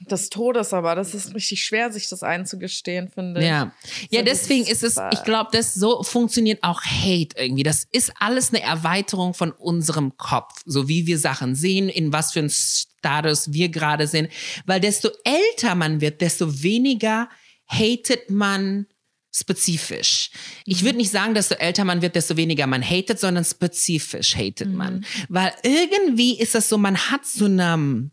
[0.00, 3.46] des Todes, aber das ist richtig schwer, sich das einzugestehen, finde ich.
[3.46, 3.72] ja.
[4.10, 7.62] Ja, So deswegen ist es, ich glaube, das so funktioniert auch Hate irgendwie.
[7.62, 12.32] Das ist alles eine Erweiterung von unserem Kopf, so wie wir Sachen sehen, in was
[12.32, 14.30] für ein Status wir gerade sind.
[14.66, 17.28] Weil desto älter man wird, desto weniger
[17.66, 18.86] hatet man
[19.32, 20.30] spezifisch.
[20.64, 24.72] Ich würde nicht sagen, desto älter man wird, desto weniger man hatet, sondern spezifisch hatet
[24.72, 25.04] man.
[25.28, 28.10] Weil irgendwie ist das so, man hat so eine,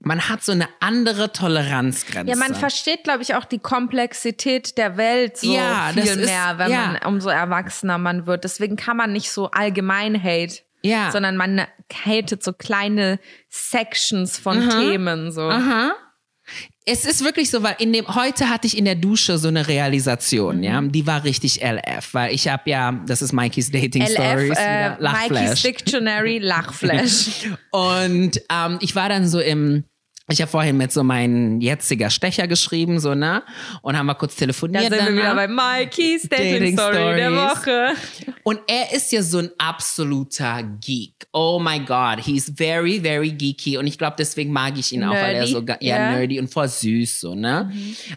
[0.00, 2.30] man hat so eine andere Toleranzgrenze.
[2.30, 6.58] Ja, man versteht, glaube ich, auch die Komplexität der Welt so Ja, viel ist- mehr,
[6.58, 6.86] wenn ja.
[6.86, 8.44] man umso erwachsener man wird.
[8.44, 11.10] Deswegen kann man nicht so allgemein hate, Ja.
[11.10, 11.66] sondern man
[12.04, 15.48] hatet so kleine Sections von Themen so.
[15.48, 15.92] Aha.
[16.88, 19.66] Es ist wirklich so, weil in dem heute hatte ich in der Dusche so eine
[19.66, 20.92] Realisation, ja, Mhm.
[20.92, 24.62] die war richtig LF, weil ich habe ja, das ist Mikey's Dating LF, Stories, äh,
[24.62, 25.62] wieder, Mikey's Lachflash.
[25.62, 27.26] Dictionary, Lachflash.
[27.72, 29.82] Und ähm, ich war dann so im
[30.28, 33.44] ich habe vorhin mit so meinem jetziger Stecher geschrieben, so, ne?
[33.82, 34.92] Und haben wir kurz Da telefoniert.
[34.92, 37.56] sind wir wieder bei Mikey's Dating, Dating Story der Stories.
[37.56, 37.94] Woche.
[38.42, 41.28] Und er ist ja so ein absoluter Geek.
[41.32, 43.78] Oh my God, he's very, very geeky.
[43.78, 46.10] Und ich glaube, deswegen mag ich ihn auch, weil er Nerdy, so ja, ja.
[46.12, 47.70] nerdy und voll süß, so, ne?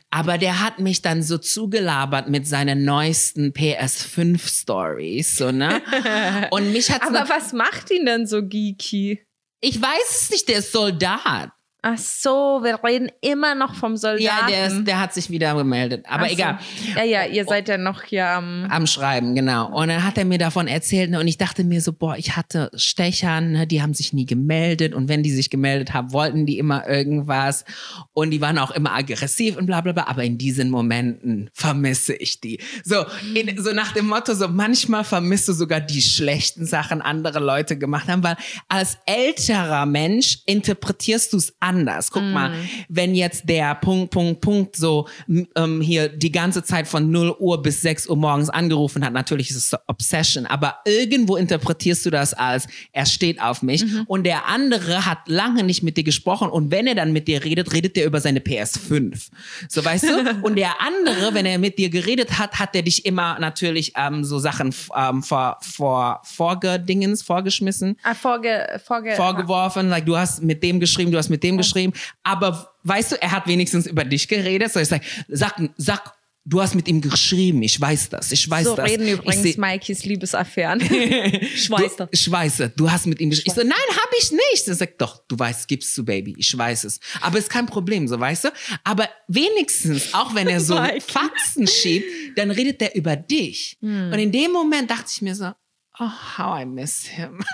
[0.10, 5.82] Aber der hat mich dann so zugelabert mit seinen neuesten PS5-Stories, so, ne?
[6.52, 9.20] Und mich hat Aber was macht ihn denn so geeky?
[9.62, 11.52] ich weiß es nicht, der ist Soldat.
[11.82, 14.22] Ach so, wir reden immer noch vom Soldaten.
[14.22, 16.06] Ja, der, ist, der hat sich wieder gemeldet.
[16.10, 16.34] Aber so.
[16.34, 16.60] egal.
[16.94, 18.66] Ja, ja, ihr seid ja noch hier am.
[18.70, 19.68] Am Schreiben, genau.
[19.68, 22.36] Und dann hat er mir davon erzählt ne, und ich dachte mir so, boah, ich
[22.36, 26.46] hatte Stechern, ne, die haben sich nie gemeldet und wenn die sich gemeldet haben, wollten
[26.46, 27.64] die immer irgendwas
[28.12, 30.08] und die waren auch immer aggressiv und bla bla bla.
[30.08, 32.60] Aber in diesen Momenten vermisse ich die.
[32.84, 37.40] So, in, so nach dem Motto, so manchmal vermisst du sogar die schlechten Sachen andere
[37.40, 38.36] Leute gemacht haben, weil
[38.68, 42.12] als älterer Mensch interpretierst du es anders.
[42.12, 42.52] Guck mal,
[42.88, 45.08] wenn jetzt der Punkt, Punkt, Punkt so
[45.56, 49.50] ähm, hier die ganze Zeit von 0 Uhr bis 6 Uhr morgens angerufen hat, natürlich
[49.52, 54.24] ist es so Obsession, aber irgendwo interpretierst du das als, er steht auf mich und
[54.26, 57.74] der andere hat lange nicht mit dir gesprochen und wenn er dann mit dir redet,
[57.74, 59.30] redet er über seine PS5.
[59.68, 60.40] So, weißt du?
[60.42, 64.24] Und der andere, wenn er mit dir geredet hat, hat er dich immer natürlich ähm,
[64.24, 70.64] so Sachen ähm, vor, vor, vorgedingens, vorgeschmissen Ah, vorge, vorge, vorgeworfen, like du hast mit
[70.64, 71.94] dem geschrieben, du hast mit dem geschrieben,
[72.24, 76.14] aber weißt du, er hat wenigstens über dich geredet, so ich sag, sag, sag,
[76.46, 78.90] du hast mit ihm geschrieben, ich weiß das, ich weiß So das.
[78.90, 80.80] reden ich übrigens seh- Mikeys Liebesaffären.
[80.82, 82.10] ich weiß das.
[82.12, 83.50] ich weiß es, du hast mit ihm geschrieben.
[83.52, 84.68] Ich so, nein, hab ich nicht.
[84.68, 86.34] Er sagt, doch, du weißt, gibst du, Baby.
[86.40, 87.00] Ich weiß es.
[87.22, 88.50] Aber ist kein Problem, so weißt du.
[88.84, 90.76] Aber wenigstens, auch wenn er so.
[90.76, 93.78] Faxen schiebt, dann redet er über dich.
[93.82, 94.12] Hm.
[94.12, 95.52] Und in dem Moment dachte ich mir so,
[96.00, 97.40] oh, how I miss him.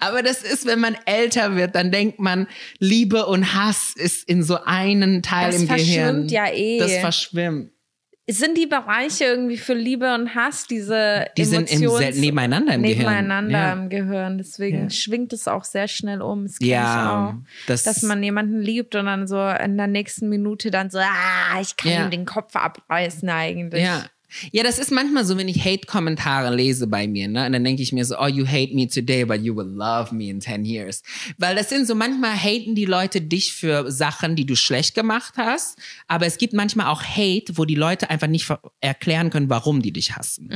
[0.00, 2.46] Aber das ist, wenn man älter wird, dann denkt man,
[2.78, 5.78] Liebe und Hass ist in so einen Teil Das im Gehirn.
[5.78, 6.78] verschwimmt ja eh.
[6.78, 7.70] Das verschwimmt.
[8.30, 12.82] Sind die Bereiche irgendwie für Liebe und Hass, diese Die sind im Emotions nebeneinander im
[12.84, 12.98] Gehirn.
[12.98, 13.72] nebeneinander Ja.
[13.72, 14.38] im Gehirn.
[14.38, 14.90] Deswegen Ja.
[14.90, 16.44] schwingt es auch sehr schnell um.
[16.46, 17.34] Das Ja, auch.
[17.66, 21.60] das- dass man jemanden liebt und dann so in der nächsten Minute dann so, ah,
[21.60, 22.04] ich kann Ja.
[22.04, 23.82] ihm den Kopf abreißen eigentlich.
[23.82, 24.04] Ja.
[24.50, 27.46] Ja, das ist manchmal so, wenn ich Hate-Kommentare lese bei mir, ne?
[27.46, 30.14] Und dann denke ich mir so, oh, you hate me today, but you will love
[30.14, 31.02] me in 10 years.
[31.38, 35.34] Weil das sind so, manchmal haten die Leute dich für Sachen, die du schlecht gemacht
[35.36, 35.78] hast.
[36.08, 38.48] Aber es gibt manchmal auch Hate, wo die Leute einfach nicht
[38.80, 40.48] erklären können, warum die dich hassen.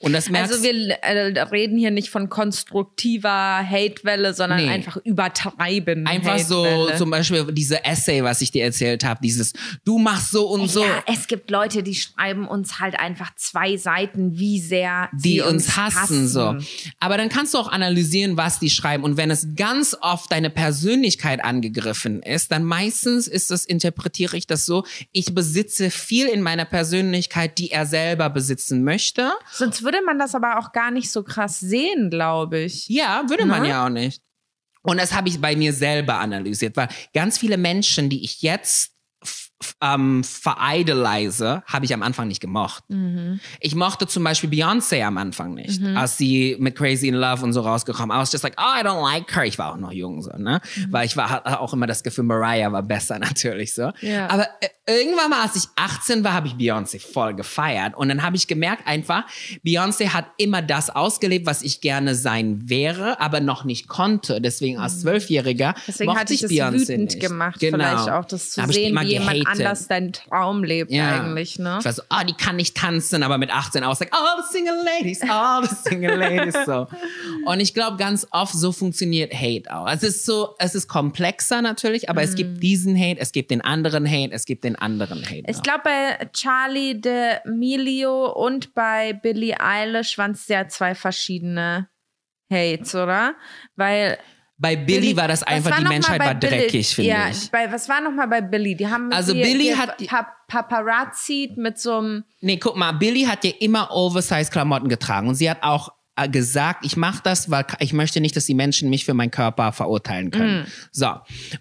[0.00, 4.68] Und das merkst Also wir äh, reden hier nicht von konstruktiver Hatewelle, sondern Nee.
[4.68, 6.06] einfach übertreiben.
[6.06, 9.52] Einfach so, zum Beispiel diese Essay, was ich dir erzählt habe, dieses,
[9.84, 10.82] du machst so und so.
[10.84, 15.40] Ja, es gibt Leute, die schreiben uns halt einfach zwei Seiten, wie sehr die sie
[15.42, 16.56] uns hassen, so.
[17.00, 19.04] Aber dann kannst du auch analysieren, was die schreiben.
[19.04, 24.46] Und wenn es ganz oft deine Persönlichkeit angegriffen ist, dann meistens ist das, interpretiere ich
[24.46, 29.32] das so, ich besitze viel in meiner Persönlichkeit, die er selber besitzen möchte.
[29.52, 32.88] Sonst würde man das aber auch gar nicht so krass sehen, glaube ich.
[32.88, 33.68] Ja, würde man Ne?
[33.68, 34.22] ja auch nicht.
[34.82, 38.92] Und das habe ich bei mir selber analysiert, weil ganz viele Menschen, die ich jetzt
[39.80, 42.84] ähm, vereidelize, habe ich am Anfang nicht gemocht.
[43.60, 47.52] Ich mochte zum Beispiel Beyoncé am Anfang nicht, als sie mit Crazy in Love und
[47.52, 48.14] so rausgekommen.
[48.16, 49.44] I was just like, oh, I don't like her.
[49.44, 50.60] Ich war auch noch jung so, ne?
[50.90, 53.92] Weil ich war hatte auch immer das Gefühl, Mariah war besser natürlich so.
[54.00, 54.28] Ja.
[54.28, 54.68] Aber äh,
[55.00, 58.46] irgendwann mal, als ich 18 war, habe ich Beyoncé voll gefeiert und dann habe ich
[58.46, 59.24] gemerkt einfach,
[59.64, 64.40] Beyoncé hat immer das ausgelebt, was ich gerne sein wäre, aber noch nicht konnte.
[64.40, 65.80] Deswegen als Zwölfjähriger Mhm.
[65.88, 67.20] Deswegen mochte hat dich ich das Beyoncé wütend nicht.
[67.20, 67.76] gemacht, Genau.
[67.78, 69.55] vielleicht auch das zu ich sehen, wie jemand.
[69.60, 71.76] Anders deinen Traum lebt eigentlich, ne?
[71.78, 74.52] Ich war so, oh, die kann nicht tanzen, aber mit 18 auch like, all the
[74.58, 76.86] single ladies, all the single ladies, so.
[77.46, 79.88] Und ich glaube, ganz oft so funktioniert Hate auch.
[79.88, 82.36] Es ist so, es ist komplexer natürlich, aber es Mhm.
[82.36, 85.44] gibt diesen Hate, es gibt den anderen Hate, es gibt den anderen Hate.
[85.48, 91.88] Ich glaube, bei Charlie D'Amelio und bei Billie Eilish waren es ja zwei verschiedene
[92.50, 93.34] Hates, oder?
[93.76, 94.18] Weil
[94.58, 96.60] Bei Billy war das einfach, war die Menschheit war Billie?
[96.62, 97.50] dreckig, finde ja, ich.
[97.50, 98.74] Bei, was war nochmal bei Billy?
[98.74, 102.92] Die haben Also die, Billie die hat Pa Paparazzi mit so einem Nee, guck mal,
[102.92, 107.50] Billy hat ja immer Oversize-Klamotten getragen und sie hat auch äh, gesagt, ich mache das,
[107.50, 110.66] weil ich möchte nicht, dass die Menschen mich für meinen Körper verurteilen können.
[110.90, 111.10] So.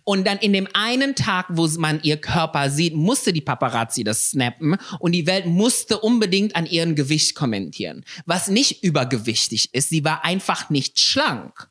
[0.05, 4.29] Und dann in dem einen Tag, wo man ihr Körper sieht, musste die Paparazzi das
[4.29, 8.05] snappen und die Welt musste unbedingt an ihren Gewicht kommentieren.
[8.25, 11.69] Was nicht übergewichtig ist, sie war einfach nicht schlank.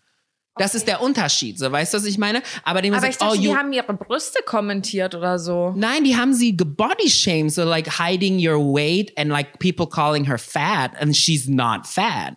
[0.57, 2.41] Das ist der Unterschied, so weißt du, was ich meine?
[2.63, 5.73] Aber dem Aber sagt, ich dachte, oh, die haben ihre Brüste kommentiert oder so.
[5.77, 10.29] Nein, die haben sie gebody shamed, so like hiding your weight and like people calling
[10.29, 12.35] her fat and she's not fat.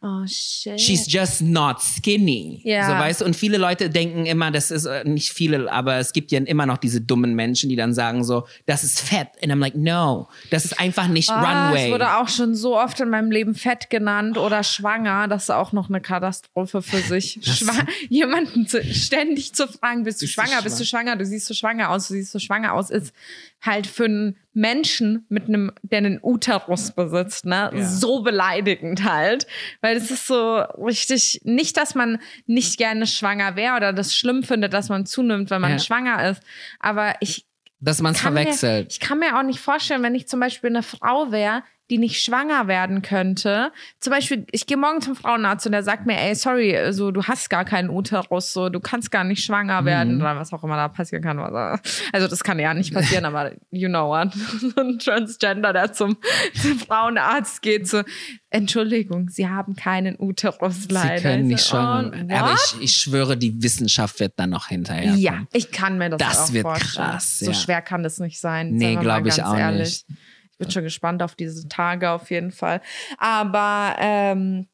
[0.00, 0.80] Oh shit.
[0.80, 2.60] She's just not skinny.
[2.62, 2.86] Ja.
[2.86, 6.12] So weißt du, und viele Leute denken immer, das ist äh, nicht viele, aber es
[6.12, 9.26] gibt ja immer noch diese dummen Menschen, die dann sagen so, das ist fett.
[9.42, 11.86] And I'm like, no, das ist einfach nicht Ah, Runway.
[11.86, 15.26] Ich wurde auch schon so oft in meinem Leben fett genannt oder schwanger.
[15.26, 17.40] Das ist auch noch eine Katastrophe für sich.
[17.42, 17.74] Schwa
[18.08, 21.46] jemanden zu, ständig zu fragen, bist du Bist du schwanger, bist du schwanger, du siehst
[21.46, 23.12] so schwanger aus, du siehst so schwanger aus, ist
[23.60, 27.84] halt für einen Menschen mit einem, der einen Uterus besitzt, ne, Ja.
[27.84, 29.46] so beleidigend halt.
[29.80, 34.42] Weil es ist so richtig, nicht, dass man nicht gerne schwanger wäre oder das schlimm
[34.42, 35.78] findet, dass man zunimmt, wenn man Ja.
[35.78, 36.42] schwanger ist.
[36.80, 37.46] Aber ich
[37.80, 38.86] dass man es verwechselt.
[38.86, 41.98] Mir, ich kann mir auch nicht vorstellen, wenn ich zum Beispiel eine Frau wäre, die
[41.98, 43.72] nicht schwanger werden könnte.
[44.00, 47.22] Zum Beispiel, ich gehe morgen zum Frauenarzt und der sagt mir, ey, sorry, so, du
[47.24, 50.20] hast gar keinen Uterus, so, du kannst gar nicht schwanger werden Mhm.
[50.20, 51.38] oder was auch immer da passieren kann.
[51.38, 54.32] Also das kann ja nicht passieren, aber you know what.
[54.60, 56.16] So ein Transgender, der zum,
[56.60, 58.02] zum Frauenarzt geht, so,
[58.50, 61.16] Entschuldigung, Sie haben keinen Uterus leider.
[61.18, 62.32] Sie können nicht Ich so, schwanger oh, werden.
[62.32, 65.14] Aber ich, ich schwöre, die Wissenschaft wird dann noch hinterher.
[65.14, 67.08] Ja, ich kann mir das, Das auch wird vorstellen.
[67.10, 67.54] krass, So ja.
[67.54, 68.70] schwer kann das nicht sein.
[68.72, 70.04] Nee, sagen wir mal glaub ich auch ehrlich.
[70.08, 70.18] nicht.
[70.60, 72.80] Ich bin schon gespannt auf diese Tage auf jeden Fall.
[73.16, 74.66] Aber ähm,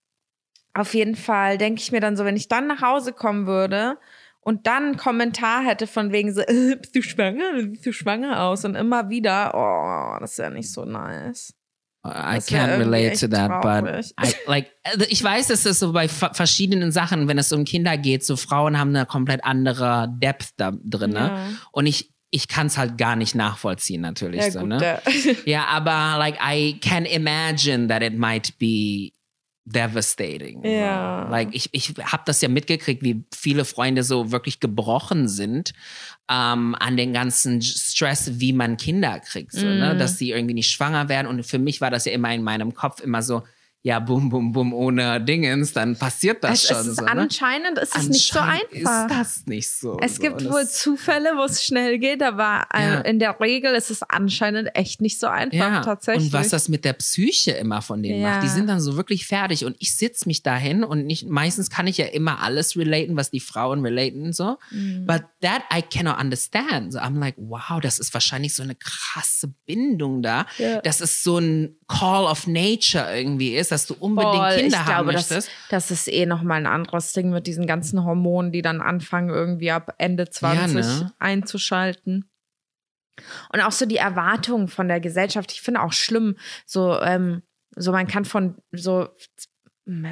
[0.73, 3.99] auf jeden Fall denke ich mir dann so, wenn ich dann nach Hause kommen würde
[4.41, 7.61] und dann einen Kommentar hätte von wegen so, äh, bist du schwanger?
[7.61, 8.65] Siehst du schwanger aus?
[8.65, 11.53] Und immer wieder, oh, das ist ja nicht so nice.
[12.07, 14.15] I Das can't relate to that, traurig.
[14.17, 17.65] but I, like, also ich weiß, es ist so bei verschiedenen Sachen, wenn es um
[17.65, 21.19] Kinder geht, so Frauen haben eine komplett andere Depth da drin, ne?
[21.19, 21.47] Ja.
[21.73, 25.01] Und ich, ich kann es halt gar nicht nachvollziehen, natürlich, Ja, so, gut, ne?
[25.47, 29.13] Ja, aber like I can imagine that it might be
[29.67, 30.63] devastating.
[30.65, 31.29] Ja.
[31.31, 35.73] Like ich, ich habe das ja mitgekriegt, wie viele Freunde so wirklich gebrochen sind
[36.31, 39.79] ähm, an den ganzen Stress, wie man Kinder kriegt, so, Mhm.
[39.79, 39.97] ne?
[39.97, 41.27] dass sie irgendwie nicht schwanger werden.
[41.27, 43.43] Und für mich war das ja immer in meinem Kopf immer so,
[43.87, 47.05] ja, bum, bum, bum, ohne Dingens, dann passiert das es, schon es ist so.
[47.05, 47.11] Ne?
[47.11, 48.65] anscheinend ist es nicht so einfach.
[48.73, 49.99] Ist das nicht so?
[50.01, 50.23] Es so.
[50.23, 53.01] gibt Und wohl das- Zufälle, wo es schnell geht, aber äh, Ja.
[53.03, 56.25] in der Regel ist es anscheinend echt nicht so einfach Ja, tatsächlich.
[56.29, 58.31] und was das mit der Psyche immer von denen Ja.
[58.31, 58.45] macht.
[58.45, 61.87] Die sind dann so wirklich fertig und ich sitze mich dahin und nicht, meistens kann
[61.87, 64.57] ich ja immer alles relaten, was die Frauen relaten so.
[64.71, 65.05] Mhm.
[65.07, 66.95] But that I cannot understand.
[66.95, 70.47] So I'm like, wow, das ist wahrscheinlich so eine krasse Bindung da.
[70.85, 74.55] Dass es so ein Call of Nature irgendwie ist, dass du unbedingt Voll.
[74.55, 75.51] Kinder ich haben glaube, das, möchtest.
[75.69, 79.71] das ist eh nochmal ein anderes Ding mit diesen ganzen Hormonen, die dann anfangen, irgendwie
[79.71, 81.13] ab Ende 20 ne?
[81.19, 82.31] einzuschalten.
[83.53, 85.53] Und auch so die Erwartungen von der Gesellschaft.
[85.53, 87.43] Ich finde auch schlimm, so, ähm,
[87.77, 89.09] so man kann von so,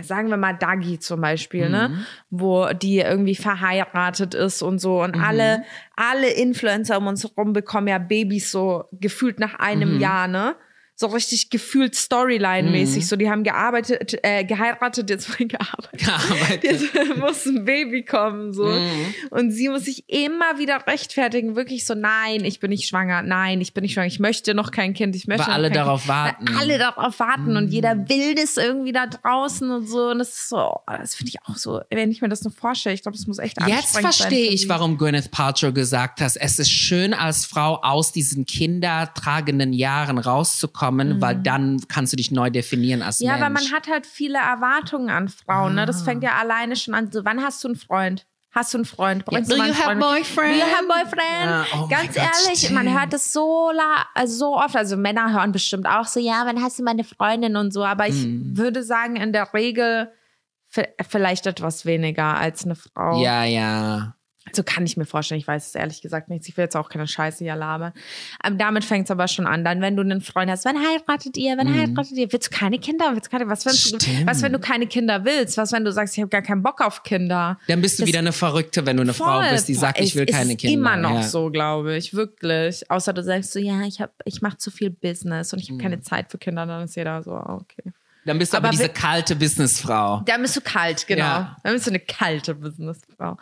[0.02, 1.72] sagen wir mal Dagi zum Beispiel, Mhm.
[1.72, 2.04] ne?
[2.30, 5.02] Wo die irgendwie verheiratet ist und so.
[5.02, 5.24] Und Mhm.
[5.24, 5.64] alle,
[5.96, 10.00] alle Influencer um uns herum bekommen ja Babys so gefühlt nach einem Mhm.
[10.00, 10.54] Jahr, ne?
[10.94, 12.96] So richtig gefühlt Storyline-mäßig.
[12.98, 13.06] Mhm.
[13.06, 15.98] So, die haben gearbeitet, äh, geheiratet, jetzt gearbeitet.
[15.98, 16.62] Gearbeitet.
[16.62, 18.66] Jetzt muss ein Baby kommen, so.
[18.66, 19.14] Mhm.
[19.30, 23.60] Und sie muss sich immer wieder rechtfertigen, wirklich so, nein, ich bin nicht schwanger, nein,
[23.60, 26.08] ich bin nicht schwanger, ich möchte noch kein Kind, ich möchte Weil alle darauf kind.
[26.10, 26.48] warten.
[26.48, 27.70] Weil alle darauf warten und Mhm.
[27.72, 30.10] jeder will das irgendwie da draußen und so.
[30.10, 32.52] Und das ist so, oh, das finde ich auch so, wenn ich mir das nur
[32.52, 36.58] vorstelle, ich glaube, das muss echt Jetzt verstehe ich, warum Gwyneth Paltrow gesagt hat, es
[36.58, 40.81] ist schön als Frau aus diesen kindertragenden Jahren rauszukommen,
[41.20, 43.26] weil dann kannst du dich neu definieren als Mhm.
[43.26, 43.42] Ja, Mensch.
[43.44, 45.74] weil man hat halt viele Erwartungen an Frauen.
[45.76, 45.86] Ne?
[45.86, 47.10] Das fängt ja alleine schon an.
[47.12, 48.26] So, wann hast du einen Freund?
[48.54, 49.24] Hast du einen Freund?
[49.24, 50.00] Bringst do du einen have Freund?
[50.00, 50.52] boyfriend?
[50.52, 51.44] Do you have boyfriend?
[51.44, 53.00] Ja, oh Ganz Gott, ehrlich, man stimmt.
[53.00, 54.76] hört es so, la also so oft.
[54.76, 57.82] Also Männer hören bestimmt auch so, ja, wann hast du meine Freundin und so.
[57.84, 58.58] Aber ich Mhm.
[58.58, 60.12] würde sagen, in der Regel
[61.08, 63.22] vielleicht etwas weniger als eine Frau.
[63.22, 64.16] Ja, ja.
[64.54, 65.40] So kann ich mir vorstellen.
[65.40, 66.48] Ich weiß es ehrlich gesagt nicht.
[66.48, 67.92] Ich will jetzt auch keine Scheiße hier labern.
[68.44, 69.64] Ähm, damit fängt es aber schon an.
[69.64, 71.56] Dann, wenn du einen Freund hast, wann heiratet ihr?
[71.56, 72.32] Wann heiratet ihr?
[72.32, 73.10] Willst du keine Kinder?
[73.14, 74.26] Willst keine, was, wenn du, Mhm.
[74.26, 75.56] Was, wenn du keine Kinder willst?
[75.56, 77.58] Was, wenn du sagst, ich habe gar keinen Bock auf Kinder?
[77.68, 79.50] Dann bist du Das- wieder eine Verrückte, wenn du eine Frau Voll.
[79.50, 80.74] bist, die sagt, ich will es keine ist Kinder.
[80.74, 81.22] immer noch ja.
[81.22, 82.14] so, glaube ich.
[82.14, 82.90] Wirklich.
[82.90, 85.80] Außer du sagst so, ja, ich, hab, ich mache zu viel Business und ich habe
[85.80, 86.66] keine Zeit für Kinder.
[86.66, 87.92] Dann ist jeder so, ah, okay.
[88.24, 90.22] Dann bist du aber, Aber diese kalte Businessfrau.
[90.26, 91.24] Da bist du kalt, genau.
[91.24, 91.56] Ja.
[91.64, 93.36] Da bist du eine kalte Businessfrau.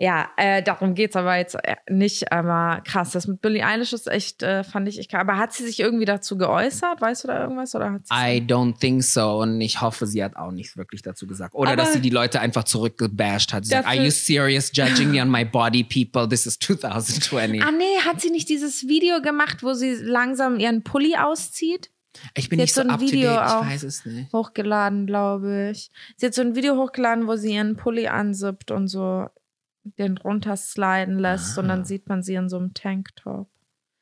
[0.00, 3.10] Ja, äh, darum geht's aber jetzt äh, nicht, aber krass.
[3.10, 6.04] Das mit Billie Eilish ist echt, äh, fand ich, ich Aber hat sie sich irgendwie
[6.04, 7.00] dazu geäußert?
[7.00, 7.74] Weißt du da irgendwas?
[7.74, 9.38] Oder hat sie I don't think so.
[9.40, 11.52] Und ich hoffe, sie hat auch nichts wirklich dazu gesagt.
[11.56, 13.64] Oder Aber dass sie die Leute einfach zurückgebasht hat.
[13.64, 16.28] Sie sagt, are you serious judging me on my body, people?
[16.28, 17.60] This is 2020.
[17.60, 21.90] Ah nee, hat sie nicht dieses Video gemacht, wo sie langsam ihren Pulli auszieht?
[22.34, 23.62] ich bin sie nicht so so ein up to Video date.
[23.62, 24.32] Ich weiß es nicht.
[24.32, 25.90] Hochgeladen, glaube ich.
[26.16, 29.26] Sie hat so ein Video hochgeladen, wo sie ihren Pulli ansippt und so
[29.98, 33.48] den runtersliden lässt und dann sieht man sie in so einem Tanktop.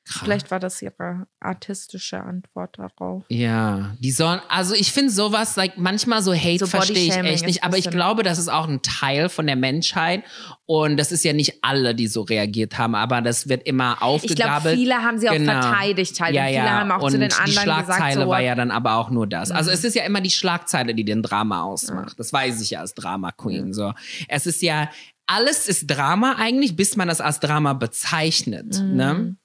[0.08, 0.22] Krass.
[0.22, 3.24] Vielleicht war das ihre artistische Antwort darauf.
[3.28, 7.44] Ja, die sollen, also ich finde sowas, like manchmal so Hate So verstehe ich echt
[7.44, 10.22] nicht, aber ich glaube, das ist auch ein Teil von der Menschheit
[10.64, 13.98] und das ist ja nicht alle, die so reagiert haben, aber das wird immer Ich
[13.98, 14.78] glaube, aufgegabelt.
[14.78, 15.60] viele haben sie auch Genau.
[15.60, 16.34] verteidigt halt.
[16.36, 16.70] Ja, und viele ja.
[16.70, 19.10] haben auch und zu den die anderen Schlagzeile gesagt, so, war ja dann aber auch
[19.10, 19.50] nur das.
[19.50, 19.74] Also Mhm.
[19.74, 22.14] es ist ja immer die Schlagzeile, die den Drama ausmacht.
[22.20, 23.72] Das weiß ich ja als Drama Queen.
[23.74, 23.92] So,
[24.28, 24.88] es ist ja
[25.26, 28.80] alles ist Drama eigentlich, bis man das als Drama bezeichnet.
[28.80, 28.96] Mhm.
[28.96, 29.36] Ne?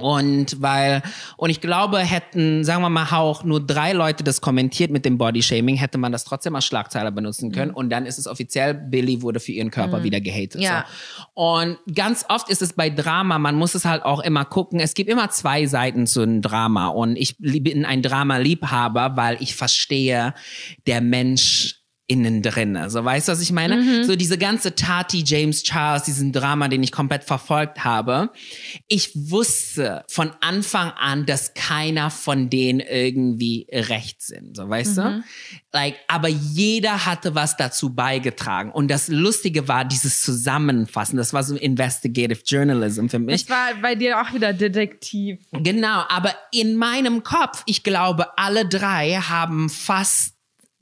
[0.00, 1.02] Und weil,
[1.36, 5.18] und ich glaube, hätten, sagen wir mal, auch nur drei Leute das kommentiert mit dem
[5.18, 7.72] Bodyshaming, hätte man das trotzdem als Schlagzeile benutzen können.
[7.72, 7.76] Mhm.
[7.76, 10.04] Und dann ist es offiziell, Billy wurde für ihren Körper mhm.
[10.04, 10.62] wieder gehatet.
[10.62, 10.86] Ja.
[11.18, 11.42] So.
[11.42, 14.80] Und ganz oft ist es bei Drama, man muss es halt auch immer gucken.
[14.80, 16.86] Es gibt immer zwei Seiten zu einem Drama.
[16.86, 20.32] Und ich bin ein Drama-Liebhaber, weil ich verstehe,
[20.86, 21.81] der Mensch
[22.12, 22.78] innen drin.
[22.88, 23.76] So, weißt du, was ich meine?
[23.76, 24.04] Mhm.
[24.04, 28.30] So diese ganze Tati James Charles, diesen Drama, den ich komplett verfolgt habe.
[28.86, 34.56] Ich wusste von Anfang an, dass keiner von denen irgendwie recht sind.
[34.56, 35.02] So, weißt mhm.
[35.02, 35.24] du?
[35.72, 38.70] Like, aber jeder hatte was dazu beigetragen.
[38.70, 41.16] Und das Lustige war dieses Zusammenfassen.
[41.16, 43.46] Das war so Investigative Journalism für mich.
[43.46, 45.38] Das war bei dir auch wieder Detektiv.
[45.52, 50.31] Genau, aber in meinem Kopf, ich glaube, alle drei haben fast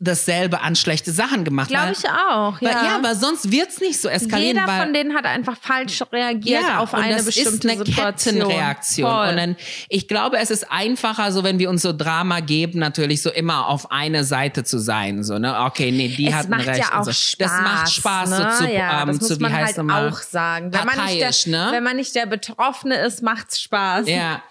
[0.02, 1.68] dasselbe an schlechte Sachen gemacht.
[1.68, 2.68] Glaube ich auch, ja.
[2.68, 4.56] Weil, ja, aber sonst wird's nicht so eskalieren.
[4.56, 8.34] Jeder weil, von denen hat einfach falsch reagiert ja, auf eine bestimmte ist eine Situation.
[8.34, 9.10] Kettenreaktion.
[9.10, 9.28] Voll.
[9.28, 9.56] Und dann,
[9.90, 13.68] ich glaube, es ist einfacher, so wenn wir uns so Drama geben, natürlich so immer
[13.68, 15.22] auf eine Seite zu sein.
[15.22, 15.64] So, ne?
[15.66, 16.78] Okay, nee, die es hatten recht.
[16.78, 17.12] Ja auch so.
[17.12, 18.36] Spaß, das macht Spaß, ne?
[18.36, 20.72] so zu, ja, ähm, das muss zu, wie man heißt halt mal, auch sagen.
[20.72, 21.68] Wenn man, nicht der, ne?
[21.72, 24.08] wenn man nicht der Betroffene ist, macht's Spaß.
[24.08, 24.42] Ja.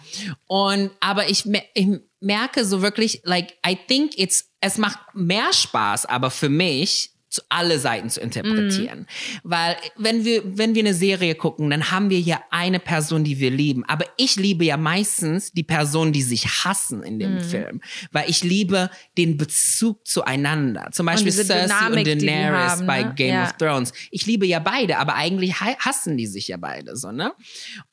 [0.46, 1.88] Und, aber ich, ich
[2.20, 7.42] merke so wirklich, like, I think it's es macht mehr Spaß, aber für mich zu
[7.50, 9.02] alle Seiten zu interpretieren.
[9.02, 9.06] Mm.
[9.44, 13.40] Weil wenn wir, wenn wir eine Serie gucken, dann haben wir ja eine Person, die
[13.40, 13.84] wir lieben.
[13.86, 17.42] Aber ich liebe ja meistens die Personen, die sich hassen in dem mm.
[17.42, 17.82] Film.
[18.12, 20.90] Weil ich liebe den Bezug zueinander.
[20.92, 23.14] Zum Beispiel Cersei Dynamik, und Daenerys haben, bei ne?
[23.16, 23.44] Game ja.
[23.44, 23.94] of Thrones.
[24.10, 27.34] Ich liebe ja beide, aber eigentlich hassen die sich ja beide so, ne?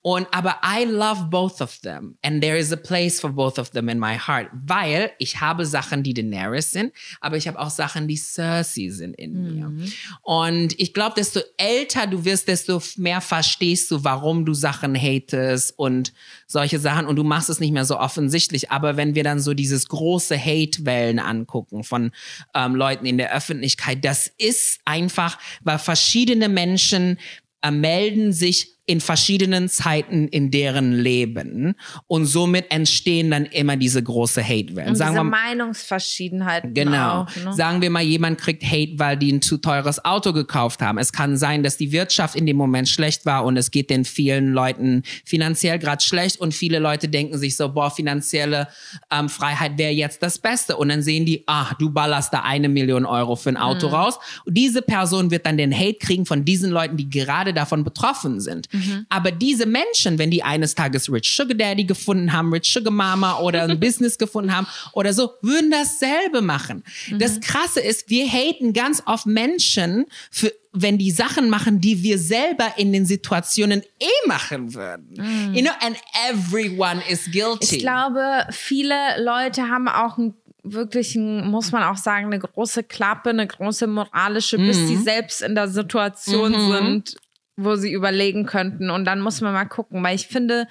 [0.01, 2.17] Und, aber I love both of them.
[2.23, 4.49] And there is a place for both of them in my heart.
[4.53, 9.15] Weil ich habe Sachen, die Daenerys sind, aber ich habe auch Sachen, die Cersei sind
[9.27, 9.69] in mir.
[9.69, 9.93] Mhm.
[10.23, 15.79] Und ich glaube, desto älter du wirst, desto mehr verstehst du, warum du Sachen hatest
[15.79, 16.13] und
[16.47, 17.07] solche Sachen.
[17.07, 18.71] Und du machst es nicht mehr so offensichtlich.
[18.71, 22.13] Aber wenn wir dann so dieses große Hate-Wellen angucken von
[22.55, 27.19] ähm, Leuten in der Öffentlichkeit, das ist einfach, weil verschiedene Menschen
[27.63, 31.75] äh, melden sich in verschiedenen Zeiten in deren Leben
[32.07, 34.95] und somit entstehen dann immer diese große Hate-Wellen.
[34.95, 36.73] Sagen diese wir, Meinungsverschiedenheiten.
[36.73, 37.23] Genau.
[37.23, 37.53] Auch, ne?
[37.53, 40.99] Sagen wir mal, jemand kriegt Hate, weil die ein zu teures Auto gekauft haben.
[40.99, 44.05] Es kann sein, dass die Wirtschaft in dem Moment schlecht war und es geht den
[44.05, 48.69] vielen Leuten finanziell gerade schlecht und viele Leute denken sich so, boah, finanzielle
[49.11, 50.77] ähm, Freiheit wäre jetzt das Beste.
[50.77, 53.95] Und dann sehen die, ah, du ballerst da eine Million Euro für ein Auto mhm.
[53.95, 54.19] raus.
[54.45, 58.41] Und diese Person wird dann den Hate kriegen von diesen Leuten, die gerade davon betroffen
[58.41, 58.69] sind.
[58.77, 59.07] Mhm.
[59.09, 63.39] Aber diese Menschen, wenn die eines Tages Rich Sugar Daddy gefunden haben, Rich Sugar Mama
[63.39, 66.85] oder ein Business gefunden haben oder so, würden dasselbe machen.
[67.11, 67.19] Mhm.
[67.19, 72.19] Das Krasse ist, wir haten ganz oft Menschen für wenn die Sachen machen, die wir
[72.19, 75.09] selber in den Situationen eh machen würden.
[75.17, 75.55] Mm.
[75.55, 75.97] You know, and
[76.29, 77.77] everyone is guilty.
[77.77, 82.83] Ich glaube, viele Leute haben auch ein wirklich, ein, muss man auch sagen, eine große
[82.83, 84.67] Klappe, eine große moralische, mm.
[84.67, 86.77] bis sie selbst in der Situation -hmm.
[86.77, 87.17] sind,
[87.57, 88.91] wo sie überlegen könnten.
[88.91, 90.67] Und dann muss man mal gucken, weil ich finde,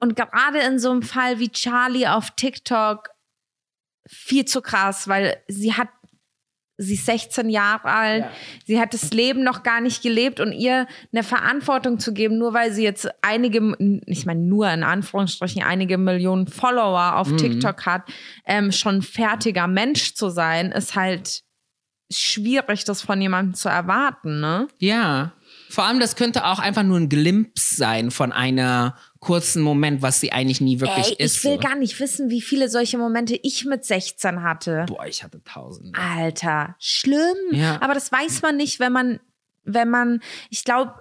[0.00, 3.10] und gerade in so einem Fall wie Charlie auf TikTok
[4.08, 5.88] viel zu krass, weil sie hat
[6.82, 8.30] sie ist 16 Jahre alt, ja.
[8.66, 12.54] sie hat das Leben noch gar nicht gelebt und ihr eine Verantwortung zu geben, nur
[12.54, 13.76] weil sie jetzt einige,
[14.06, 17.36] ich meine nur in Anführungsstrichen, einige Millionen Follower auf mhm.
[17.36, 18.02] TikTok hat,
[18.46, 21.42] ähm, schon fertiger Mensch zu sein, ist halt
[22.10, 24.68] schwierig, das von jemandem zu erwarten, ne?
[24.78, 25.32] Ja.
[25.72, 30.20] Vor allem, das könnte auch einfach nur ein Glimpse sein von einer kurzen Moment, was
[30.20, 31.38] sie eigentlich nie wirklich Ey, ist.
[31.38, 34.84] Ich will gar nicht wissen, wie viele solche Momente ich mit 16 hatte.
[34.86, 35.96] Boah, ich hatte tausend.
[35.98, 37.36] Alter, schlimm.
[37.52, 37.80] Ja.
[37.80, 39.20] Aber das weiß man nicht, wenn man,
[39.62, 40.20] wenn man,
[40.50, 40.92] ich glaube,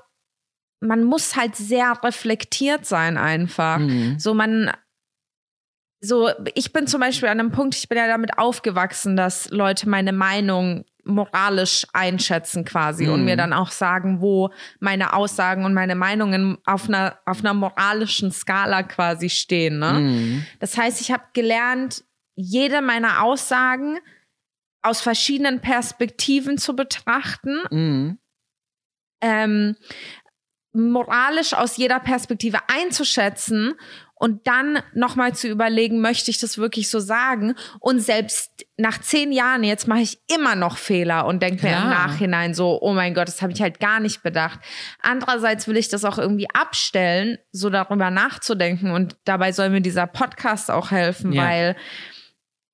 [0.79, 3.79] man muss halt sehr reflektiert sein einfach.
[3.79, 4.19] Mhm.
[4.19, 4.71] So man
[5.99, 9.87] so, ich bin zum Beispiel an einem Punkt, ich bin ja damit aufgewachsen, dass Leute
[9.87, 13.13] meine Meinung moralisch einschätzen quasi mhm.
[13.13, 13.39] und mir mhm.
[13.39, 14.49] dann auch sagen, wo
[14.79, 19.79] meine Aussagen und meine Meinungen auf einer, auf einer moralischen Skala quasi stehen.
[19.79, 19.93] Ne?
[19.93, 20.45] Mhm.
[20.59, 22.03] Das heißt, ich habe gelernt,
[22.35, 23.99] jede meiner Aussagen
[24.81, 27.59] aus verschiedenen Perspektiven zu betrachten.
[27.69, 28.17] Mhm.
[29.21, 29.75] Ähm,
[30.73, 33.75] moralisch aus jeder Perspektive einzuschätzen
[34.21, 37.55] und dann nochmal zu überlegen, möchte ich das wirklich so sagen?
[37.79, 41.89] Und selbst nach zehn Jahren jetzt mache ich immer noch Fehler und denke mir im
[41.89, 44.59] Nachhinein so, oh mein Gott, das habe ich halt gar nicht bedacht.
[45.01, 50.05] Andererseits will ich das auch irgendwie abstellen, so darüber nachzudenken und dabei soll mir dieser
[50.05, 51.43] Podcast auch helfen, ja.
[51.43, 51.75] weil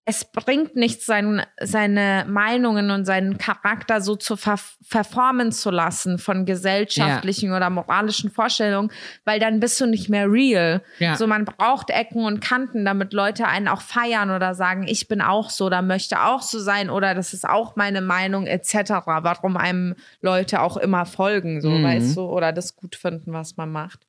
[0.09, 6.17] es bringt nichts, sein, seine Meinungen und seinen Charakter so zu ver verformen zu lassen
[6.17, 7.57] von gesellschaftlichen ja.
[7.57, 8.89] oder moralischen Vorstellungen,
[9.25, 10.81] weil dann bist du nicht mehr real.
[10.99, 11.17] Ja.
[11.17, 15.19] So man braucht Ecken und Kanten, damit Leute einen auch feiern oder sagen, ich bin
[15.19, 18.91] auch so oder möchte auch so sein oder das ist auch meine Meinung etc.
[19.03, 21.83] Warum einem Leute auch immer folgen, so mhm.
[21.83, 24.07] weißt du, oder das gut finden, was man macht.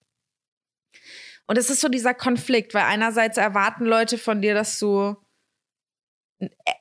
[1.49, 5.17] Und es ist so dieser Konflikt, weil einerseits erwarten Leute von dir, dass du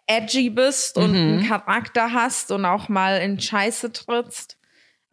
[0.08, 1.18] edgy bist und mhm.
[1.18, 4.57] einen Charakter hast und auch mal in Scheiße trittst.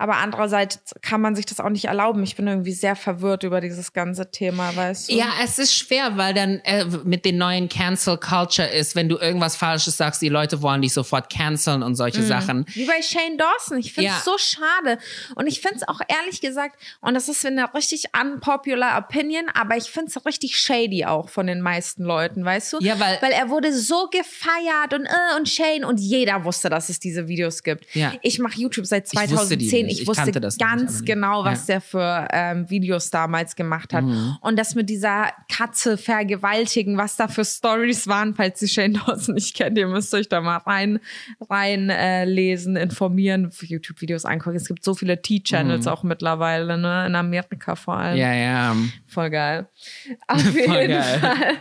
[0.05, 2.23] Aber andererseits kann man sich das auch nicht erlauben.
[2.25, 5.15] Ich bin irgendwie sehr verwirrt über dieses ganze Thema, weißt du?
[5.15, 9.17] Ja, es ist schwer, weil dann äh, mit den neuen Cancel Culture ist, wenn du
[9.17, 12.27] irgendwas Falsches sagst, die Leute wollen dich sofort canceln und solche mhm.
[12.27, 12.67] Sachen.
[12.75, 13.79] Wie bei Shane Dawson.
[13.79, 14.23] Ich finde es ja.
[14.23, 14.99] so schade.
[15.37, 19.79] Und ich finde es auch ehrlich gesagt, und das ist eine richtig unpopular Opinion, aber
[19.79, 22.79] ich finde es richtig shady auch von den meisten Leuten, weißt du?
[22.81, 26.91] Ja, weil, weil er wurde so gefeiert und äh, und Shane und jeder wusste, dass
[26.91, 27.87] es diese Videos gibt.
[27.95, 28.13] Ja.
[28.21, 29.89] Ich mache YouTube seit 2010 gesehen.
[29.95, 30.59] Ich, ich wusste ganz
[31.01, 31.75] nicht, genau, was ja.
[31.75, 34.05] der für ähm, Videos damals gemacht hat.
[34.05, 34.37] Mhm.
[34.41, 39.35] Und das mit dieser Katze vergewaltigen, was da für Stories waren, falls ihr Shane Dawson
[39.35, 41.01] nicht kennt, ihr müsst euch da mal rein,
[41.41, 44.57] rein äh, lesen, informieren, YouTube-Videos angucken.
[44.57, 45.93] Es gibt so viele T-Channels mhm.
[45.93, 47.07] auch mittlerweile, ne?
[47.07, 48.17] In Amerika vor allem.
[48.17, 48.77] Ja, ja.
[49.07, 49.69] Voll geil.
[50.29, 51.19] Auf jeden geil.
[51.21, 51.55] Fall.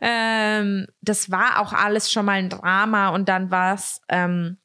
[0.00, 4.58] Ähm, das war auch alles schon mal ein Drama und dann war es ähm,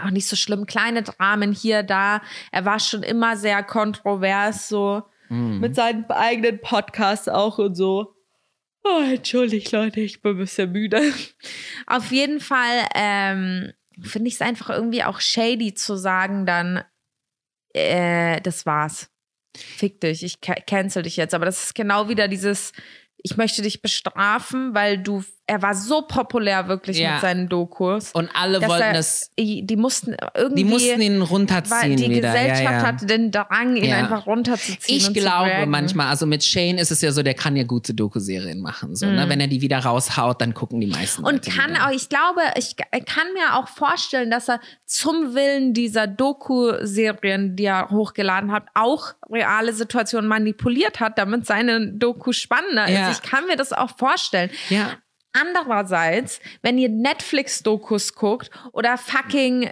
[0.00, 0.66] auch nicht so schlimm.
[0.66, 2.22] Kleine Dramen hier, da.
[2.52, 5.60] Er war schon immer sehr kontrovers, so mm.
[5.60, 8.14] mit seinen eigenen Podcasts auch und so.
[8.84, 11.00] Oh, entschuldigt, Leute, ich bin ein bisschen müde.
[11.86, 16.84] Auf jeden Fall ähm, finde ich es einfach irgendwie auch shady zu sagen, dann,
[17.74, 19.10] äh, das war's.
[19.56, 21.34] Fick dich, ich cancel dich jetzt.
[21.34, 22.72] Aber das ist genau wieder dieses,
[23.16, 27.12] ich möchte dich bestrafen, weil du er war so populär wirklich ja.
[27.12, 28.10] mit seinen Dokus.
[28.12, 29.30] Und alle wollten er, es.
[29.38, 30.64] Die mussten irgendwie.
[30.64, 31.96] Die mussten ihn runterziehen.
[31.96, 32.32] Die wieder.
[32.32, 32.82] Gesellschaft ja, ja.
[32.82, 34.98] hatte den Drang, ihn einfach runterzuziehen.
[34.98, 38.60] Ich glaube manchmal, also mit Shane ist es ja so, der kann ja gute Dokuserien
[38.60, 38.96] machen.
[38.96, 39.12] So, ne?
[39.12, 39.18] mhm.
[39.18, 39.28] ne?
[39.28, 41.24] Wenn er die wieder raushaut, dann gucken die meisten.
[41.24, 41.86] Und kann wieder.
[41.86, 47.66] auch, ich glaube, ich kann mir auch vorstellen, dass er zum Willen dieser Doku-Serien, die
[47.66, 53.22] er hochgeladen hat, auch reale Situationen manipuliert hat, damit seine Doku spannender ist.
[53.22, 54.50] Ich kann mir das auch vorstellen.
[54.70, 54.96] Ja.
[55.40, 59.70] Andererseits, wenn ihr Netflix-Dokus guckt oder fucking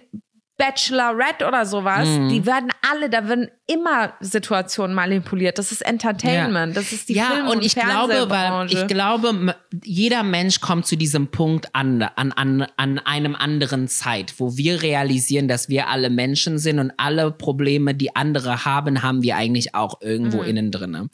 [0.56, 2.28] Bachelorette oder sowas, mhm.
[2.28, 5.58] die werden alle, da werden immer Situationen manipuliert.
[5.58, 6.80] Das ist Entertainment, ja.
[6.82, 10.86] das ist die ja, Film- und, und ich glaube, weil ich glaube, jeder Mensch kommt
[10.86, 15.88] zu diesem Punkt an, an, an, an einem anderen Zeit, wo wir realisieren, dass wir
[15.88, 20.48] alle Menschen sind und alle Probleme, die andere haben, haben wir eigentlich auch irgendwo mhm.
[20.48, 21.08] innen drinne.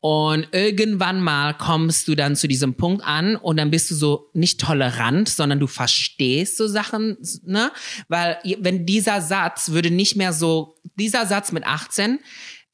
[0.00, 4.30] Und irgendwann mal kommst du dann zu diesem Punkt an und dann bist du so
[4.32, 7.70] nicht tolerant, sondern du verstehst so Sachen, ne?
[8.08, 12.20] Weil wenn dieser Satz würde nicht mehr so, dieser Satz mit 18,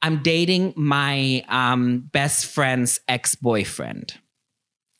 [0.04, 4.20] I'm dating my um, best friend's ex-boyfriend.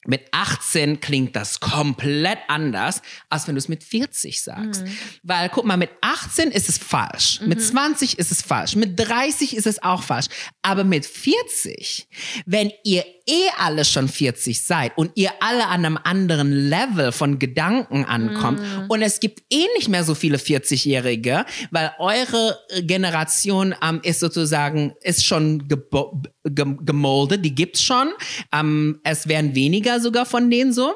[0.07, 4.85] Mit 18 klingt das komplett anders, als wenn du es mit 40 sagst.
[4.85, 4.97] Mhm.
[5.25, 7.41] Weil, guck mal, mit 18 ist es falsch.
[7.41, 7.49] Mhm.
[7.49, 8.77] Mit 20 ist es falsch.
[8.77, 10.27] Mit 30 ist es auch falsch.
[10.63, 12.09] Aber mit 40,
[12.47, 17.39] wenn ihr eh alle schon 40 seid und ihr alle an einem anderen Level von
[17.39, 18.85] Gedanken ankommt mm.
[18.89, 24.95] und es gibt eh nicht mehr so viele 40-Jährige, weil eure Generation ähm, ist sozusagen,
[25.03, 28.09] ist schon gemoldet, die gibt's schon.
[28.53, 30.95] Ähm, es werden weniger sogar von denen so.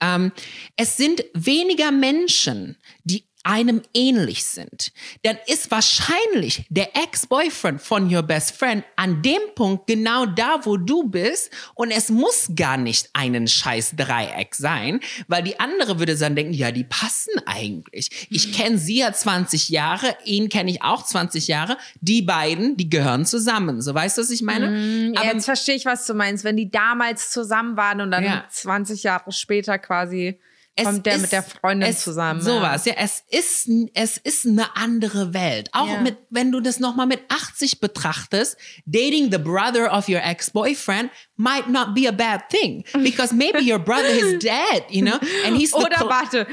[0.00, 0.32] Ähm,
[0.76, 8.22] es sind weniger Menschen, die einem ähnlich sind, dann ist wahrscheinlich der Ex-Boyfriend von your
[8.22, 13.10] best friend an dem Punkt genau da, wo du bist und es muss gar nicht
[13.12, 18.28] einen scheiß Dreieck sein, weil die andere würde dann denken, ja, die passen eigentlich.
[18.30, 22.90] Ich kenne sie ja 20 Jahre, ihn kenne ich auch 20 Jahre, die beiden, die
[22.90, 23.82] gehören zusammen.
[23.82, 24.70] So weißt du, was ich meine?
[24.70, 28.24] Mm, Aber jetzt verstehe ich, was du meinst, wenn die damals zusammen waren und dann
[28.24, 28.44] ja.
[28.48, 30.38] 20 Jahre später quasi
[30.74, 32.40] es kommt der ist, mit der Freundin es, zusammen.
[32.40, 32.94] Sowas, ja.
[32.96, 35.68] Es ist, es ist eine andere Welt.
[35.72, 36.00] Auch ja.
[36.00, 38.56] mit, wenn du das nochmal mit 80 betrachtest,
[38.86, 42.84] dating the brother of your ex-boyfriend might not be a bad thing.
[43.02, 45.18] Because maybe your brother is dead, you know?
[45.46, 46.46] And he's oder warte,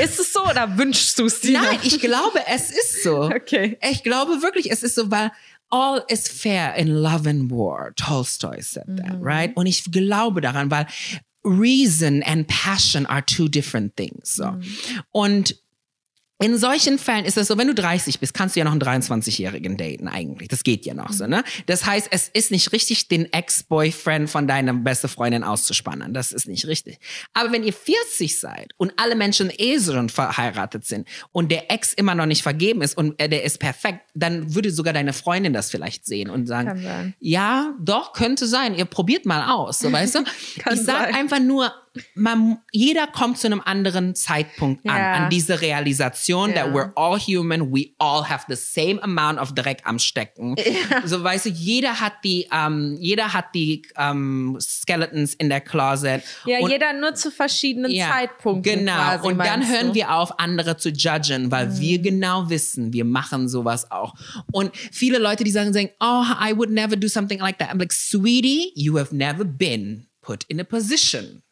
[0.00, 1.60] ist es so oder wünschst du es dir?
[1.60, 3.24] Nein, ich glaube, es ist so.
[3.24, 3.78] Okay.
[3.90, 5.30] Ich glaube wirklich, es ist so, weil
[5.68, 7.92] all is fair in love and war.
[7.96, 9.22] Tolstoy said that, mhm.
[9.22, 9.56] right?
[9.56, 10.86] Und ich glaube daran, weil
[11.44, 14.30] reason and passion are two different things.
[14.30, 14.44] So.
[14.44, 15.02] Mhm.
[15.12, 15.54] Und
[16.42, 18.82] in solchen Fällen ist es so, wenn du 30 bist, kannst du ja noch einen
[18.82, 20.48] 23-Jährigen daten eigentlich.
[20.48, 21.44] Das geht ja noch so, ne?
[21.66, 26.12] Das heißt, es ist nicht richtig, den Ex-Boyfriend von deiner beste Freundin auszuspannen.
[26.12, 26.98] Das ist nicht richtig.
[27.32, 31.92] Aber wenn ihr 40 seid und alle Menschen eh schon verheiratet sind und der Ex
[31.92, 35.70] immer noch nicht vergeben ist und der ist perfekt, dann würde sogar deine Freundin das
[35.70, 38.74] vielleicht sehen und sagen, ja, doch, könnte sein.
[38.74, 40.24] Ihr probiert mal aus, so weißt du?
[40.72, 41.72] ich sag einfach nur,
[42.14, 45.14] man, jeder kommt zu einem anderen Zeitpunkt an, yeah.
[45.14, 46.64] an diese Realisation, yeah.
[46.64, 50.56] that we're all human, we all have the same amount of Dreck am Stecken.
[50.58, 51.06] Yeah.
[51.06, 56.22] So weißt du, jeder hat die, ähm, jeder hat die ähm, Skeletons in der Closet.
[56.46, 58.80] Ja, und, jeder nur zu verschiedenen Zeitpunkten.
[58.80, 58.92] Genau.
[58.92, 59.94] Quasi, und dann hören du?
[59.94, 61.80] wir auf, andere zu judgen, weil mhm.
[61.80, 64.14] wir genau wissen, wir machen sowas auch.
[64.50, 67.70] Und viele Leute, die sagen, sagen, oh, I would never do something like that.
[67.70, 71.42] I'm like, sweetie, you have never been put in a position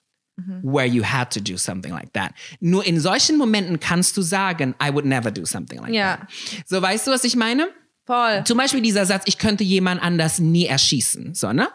[0.41, 0.61] Mhm.
[0.63, 2.33] where you had to do something like that.
[2.61, 6.17] Nur in solchen Momenten kannst du sagen, I would never do something like ja.
[6.17, 6.29] that.
[6.67, 7.69] So, weißt du, was ich meine?
[8.07, 8.43] Voll.
[8.45, 11.35] Zum Beispiel dieser Satz, ich könnte jemand anders nie erschießen.
[11.35, 11.69] So, ne?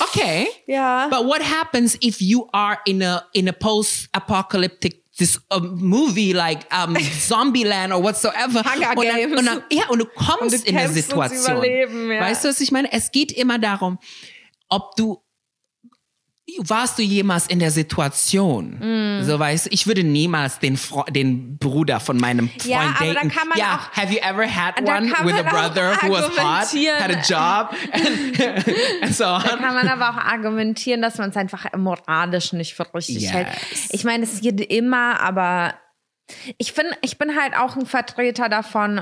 [0.00, 0.46] Okay.
[0.66, 1.08] Ja.
[1.08, 6.66] But what happens if you are in a, in a post-apocalyptic this um, movie like
[6.72, 8.62] um, Zombieland or whatsoever.
[8.64, 11.62] Hunger und dann, und dann, ja, und du kommst und du in der Situation.
[11.62, 12.20] Ja.
[12.20, 12.90] Weißt du, was ich meine?
[12.92, 13.98] Es geht immer darum,
[14.68, 15.22] ob du
[16.58, 18.78] warst du jemals in der Situation?
[18.78, 19.24] Mm.
[19.24, 23.04] So weißt du, ich würde niemals den, Fro den Bruder von meinem Freund ja, daten.
[23.04, 26.12] Aber dann kann man ja, auch, have you ever had one with a brother who
[26.12, 28.40] was hot, had a job and,
[29.02, 29.42] and so on?
[29.42, 33.32] Da kann man aber auch argumentieren, dass man es einfach moralisch nicht für richtig yes.
[33.32, 33.48] hält.
[33.90, 35.74] Ich meine, es geht immer, aber
[36.58, 39.00] ich bin, ich bin halt auch ein Vertreter davon,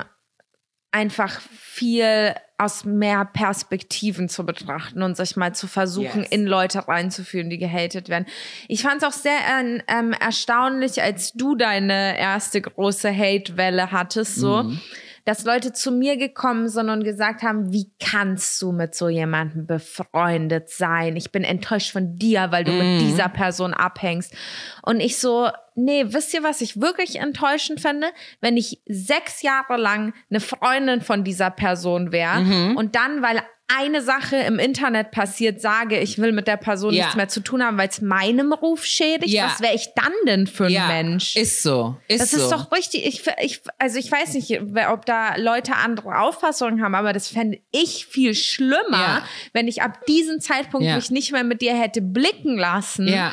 [0.92, 6.30] einfach viel aus mehr Perspektiven zu betrachten und sich mal zu versuchen, yes.
[6.30, 8.26] in Leute reinzuführen, die gehatet werden.
[8.68, 14.36] Ich fand es auch sehr äh, ähm, erstaunlich, als du deine erste große Hate-Welle hattest,
[14.36, 14.62] so.
[14.62, 14.80] Mhm
[15.24, 19.66] dass Leute zu mir gekommen sind und gesagt haben, wie kannst du mit so jemandem
[19.66, 21.16] befreundet sein?
[21.16, 22.78] Ich bin enttäuscht von dir, weil du mm.
[22.78, 22.98] mit mhm.
[22.98, 24.34] dieser Person abhängst.
[24.82, 28.08] Und ich so, nee, wisst ihr, was ich wirklich enttäuschend finde?
[28.40, 32.76] Wenn ich sechs Jahre lang eine Freundin von dieser Person wäre mhm.
[32.76, 33.42] und dann, weil
[33.78, 37.04] eine Sache im Internet passiert, sage, ich will mit der Person ja.
[37.04, 39.46] nichts mehr zu tun haben, weil es meinem Ruf schädigt, ja.
[39.46, 40.86] was wäre ich dann denn für ein ja.
[40.86, 41.36] Mensch?
[41.36, 41.96] Ist so.
[42.08, 42.38] Ist das so.
[42.38, 43.06] ist doch richtig.
[43.06, 47.58] Ich, ich, also ich weiß nicht, ob da Leute andere Auffassungen haben, aber das fände
[47.70, 52.56] ich viel schlimmer, wenn ich ab diesem Zeitpunkt mich nicht mehr mit dir hätte blicken
[52.56, 53.08] lassen.
[53.08, 53.32] Ja.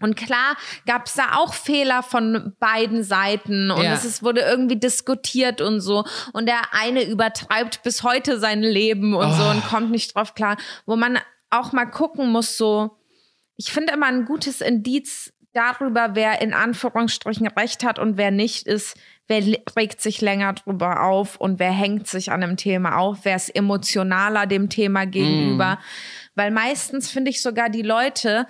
[0.00, 3.94] Und klar gab es da auch Fehler von beiden Seiten und ja.
[3.94, 6.04] es ist, wurde irgendwie diskutiert und so.
[6.32, 9.32] Und der eine übertreibt bis heute sein Leben und oh.
[9.32, 10.58] so und kommt nicht drauf klar.
[10.84, 11.18] Wo man
[11.48, 12.98] auch mal gucken muss, so,
[13.56, 18.66] ich finde immer ein gutes Indiz darüber, wer in Anführungsstrichen recht hat und wer nicht
[18.66, 19.42] ist, wer
[19.76, 23.54] regt sich länger drüber auf und wer hängt sich an einem Thema auf, wer ist
[23.54, 25.76] emotionaler dem Thema gegenüber.
[25.76, 25.78] Mm.
[26.34, 28.46] Weil meistens finde ich sogar die Leute,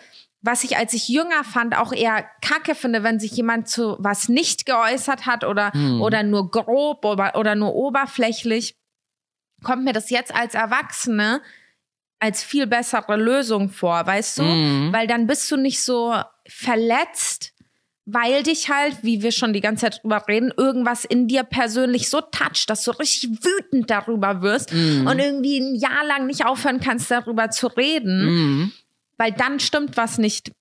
[0.46, 4.28] was ich, als ich jünger fand, auch eher kacke finde, wenn sich jemand zu was
[4.28, 6.00] nicht geäußert hat oder, hm.
[6.00, 8.76] oder nur grob oder, oder nur oberflächlich,
[9.62, 11.42] kommt mir das jetzt als Erwachsene
[12.18, 14.42] als viel bessere Lösung vor, weißt du?
[14.42, 14.92] Mhm.
[14.92, 16.14] Weil dann bist du nicht so
[16.48, 17.52] verletzt,
[18.06, 22.08] weil dich halt, wie wir schon die ganze Zeit drüber reden, irgendwas in dir persönlich
[22.08, 25.06] so toucht, dass du richtig wütend darüber wirst mhm.
[25.06, 28.24] und irgendwie ein Jahr lang nicht aufhören kannst, darüber zu reden.
[28.24, 28.72] Mhm
[29.18, 30.52] weil dann stimmt was nicht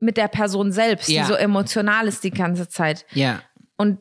[0.00, 1.22] mit der Person selbst, ja.
[1.22, 3.06] die so emotional ist die ganze Zeit.
[3.12, 3.40] Ja.
[3.76, 3.98] Und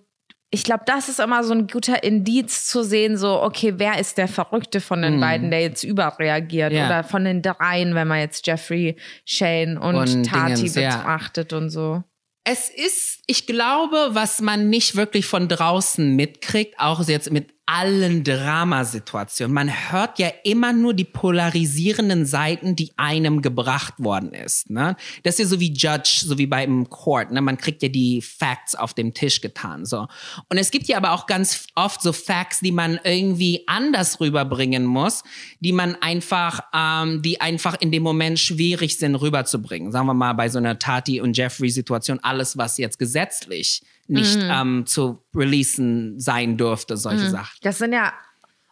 [0.54, 4.20] ich glaube, das ist immer so ein guter Indiz zu sehen, so, okay, wer ist
[4.20, 5.20] der Verrückte von den mm.
[5.20, 6.72] beiden, der jetzt überreagiert?
[6.74, 6.86] Ja.
[6.86, 8.96] Oder von den dreien, wenn man jetzt Jeffrey,
[9.26, 11.58] Shane und, und Tati Dingens, betrachtet ja.
[11.58, 12.04] und so.
[12.44, 18.26] Es ist, ich glaube, was man nicht wirklich von draußen mitkriegt, auch jetzt mit allen
[18.26, 19.54] Dramasituationen.
[19.54, 24.70] Man hört ja immer nur die polarisierenden Seiten, die einem gebracht worden ist.
[24.70, 24.98] Ne?
[25.24, 27.32] Das ist ja so wie Judge, so wie beim Court.
[27.32, 27.40] Ne?
[27.40, 29.86] Man kriegt ja die Facts auf dem Tisch getan.
[29.86, 30.08] So.
[30.50, 34.86] Und es gibt ja aber auch ganz oft so Facts, die man irgendwie anders rüberbringen
[34.86, 35.24] muss,
[35.62, 39.94] die man einfach, ähm, die einfach in dem Moment schwierig sind rüberzubringen.
[39.94, 44.38] Sagen wir mal bei so einer Tati und Jeffrey Situation, alles was jetzt gesetzlich nicht
[44.38, 44.50] mhm.
[44.52, 47.32] ähm, zu releasen sein dürfte, solche mhm.
[47.32, 47.58] Sachen.
[47.62, 48.14] Das sind ja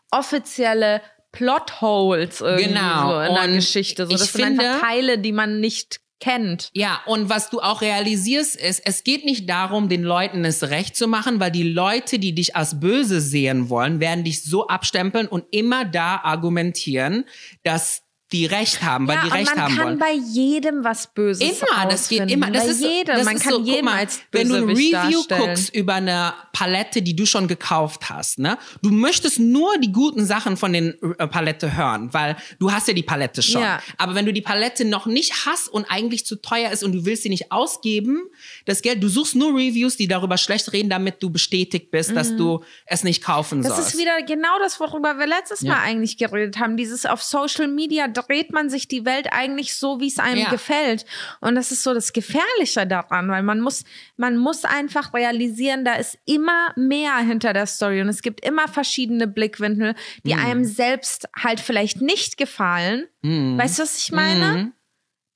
[0.09, 3.11] offizielle Plotholes irgendwie genau.
[3.11, 4.05] so in der Geschichte.
[4.05, 6.69] So, das sind finde, einfach Teile, die man nicht kennt.
[6.73, 10.95] Ja, und was du auch realisierst, ist, es geht nicht darum, den Leuten es recht
[10.95, 15.27] zu machen, weil die Leute, die dich als böse sehen wollen, werden dich so abstempeln
[15.27, 17.25] und immer da argumentieren,
[17.63, 18.00] dass
[18.31, 19.99] die Recht haben, weil ja, die Recht man haben kann wollen.
[19.99, 22.49] bei jedem was Böses Immer, das geht immer.
[22.51, 23.15] Das bei ist, jedem.
[23.15, 25.41] das man ist kann so, jeden mal, als wenn du ein Review darstellen.
[25.41, 28.57] guckst über eine Palette, die du schon gekauft hast, ne?
[28.81, 32.93] Du möchtest nur die guten Sachen von den äh, Palette hören, weil du hast ja
[32.93, 33.61] die Palette schon.
[33.61, 33.81] Ja.
[33.97, 37.05] Aber wenn du die Palette noch nicht hast und eigentlich zu teuer ist und du
[37.05, 38.21] willst sie nicht ausgeben,
[38.65, 42.35] das Geld, du suchst nur Reviews, die darüber schlecht reden, damit du bestätigt bist, dass
[42.35, 43.63] du es nicht kaufen Mhm.
[43.63, 43.93] Das sollst.
[43.95, 45.73] ist wieder genau das, worüber wir letztes Ja.
[45.73, 46.77] Mal eigentlich geredet haben.
[46.77, 50.49] Dieses auf Social Media dreht man sich die Welt eigentlich so, wie es einem Ja.
[50.49, 51.05] gefällt.
[51.39, 53.83] Und das ist so das Gefährliche daran, weil man muss,
[54.17, 58.67] man muss einfach realisieren, da ist immer mehr hinter der Story und es gibt immer
[58.67, 60.39] verschiedene Blickwinkel, die Mhm.
[60.45, 63.05] einem selbst halt vielleicht nicht gefallen.
[63.23, 64.45] Weißt du, was ich meine?
[64.57, 64.73] Mhm.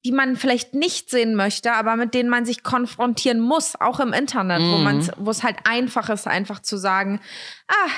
[0.03, 4.13] die man vielleicht nicht sehen möchte, aber mit denen man sich konfrontieren muss, auch im
[4.13, 4.83] Internet, wo Mhm.
[4.83, 7.19] man wo es halt einfach ist, einfach zu sagen,
[7.67, 7.89] ah,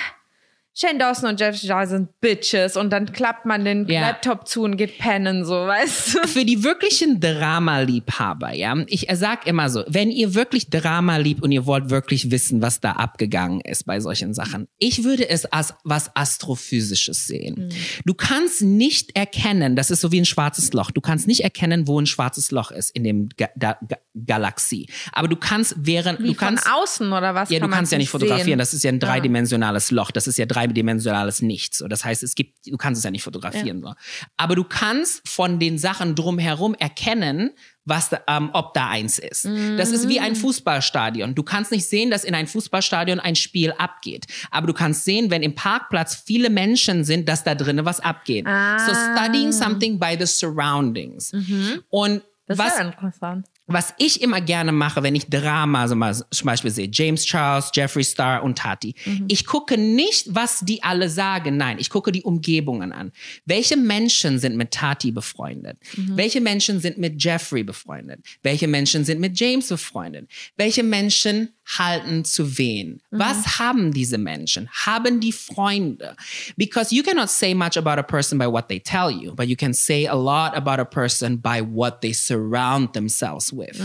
[0.80, 4.02] Shane Dawson und Jeff Jarrett sind Bitches und dann klappt man den Ja.
[4.02, 6.28] Laptop zu und geht pennen, so, weißt du?
[6.28, 11.52] für die wirklichen Drama-Liebhaber, ja, ich sag immer so, wenn ihr wirklich Drama liebt und
[11.52, 15.74] ihr wollt wirklich wissen, was da abgegangen ist bei solchen Sachen, ich würde es als
[15.84, 17.70] was Astrophysisches sehen.
[18.06, 21.88] Du kannst nicht erkennen, das ist so wie ein schwarzes Loch, du kannst nicht erkennen,
[21.88, 23.78] wo ein schwarzes Loch ist in dem Ga Ga
[24.26, 24.88] Galaxie.
[25.12, 27.50] Aber du kannst während, Wie du kannst, von außen oder was?
[27.50, 28.20] ja, kann du kannst ja nicht sehen?
[28.20, 28.58] fotografieren.
[28.60, 30.10] Das ist ja ein dreidimensionales Loch.
[30.12, 31.80] Das ist ja dreidimensionales Nichts.
[31.80, 33.82] So, das heißt, es gibt, du kannst es ja nicht fotografieren.
[33.82, 33.94] So.
[34.38, 37.52] Aber du kannst von den Sachen drumherum erkennen,
[37.86, 39.46] was ähm, ob da eins ist.
[39.78, 41.36] Das ist wie ein Fußballstadion.
[41.36, 44.26] Du kannst nicht sehen, dass in ein Fußballstadion ein Spiel abgeht.
[44.52, 48.46] Aber du kannst sehen, wenn im Parkplatz viele Menschen sind, dass da drinnen was abgeht.
[48.46, 51.32] So studying something by the surroundings.
[51.90, 53.48] Und Das was ist ja interessant.
[53.68, 58.04] Was ich immer gerne mache, wenn ich Drama also zum Beispiel sehe, James Charles, Jeffree
[58.04, 58.96] Star und Tati,
[59.28, 63.12] ich gucke nicht, was die alle sagen, nein, ich gucke die Umgebungen an.
[63.46, 65.78] Welche Menschen sind mit Tati befreundet?
[66.16, 68.20] Welche Menschen sind mit Jeffrey befreundet?
[68.42, 70.30] Welche Menschen sind mit James befreundet?
[70.56, 73.02] Welche Menschen halten zu wen?
[73.12, 74.70] Was haben diese Menschen?
[74.72, 76.16] Haben die Freunde?
[76.56, 79.56] Because you cannot say much about a person by what they tell you, but you
[79.56, 83.78] can say a lot about a person by what they surround themselves with.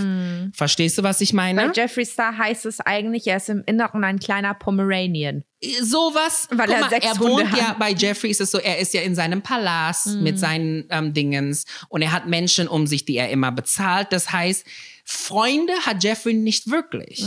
[0.52, 1.72] Verstehst du, was ich Bei meine?
[1.74, 5.44] Jeffree Star heißt es eigentlich, er ist im Inneren ein kleiner Pomeranian.
[5.80, 6.48] Sowas.
[6.50, 7.78] Weil er mal, sechs er Hunde wohnt ja hat.
[7.78, 11.66] bei Jeffrey ist es so, er ist ja in seinem Palast mit seinen ähm, Dingens
[11.88, 14.08] und er hat Menschen um sich, die er immer bezahlt.
[14.12, 14.66] Das heißt,
[15.04, 17.24] Freunde hat Jeffrey nicht wirklich.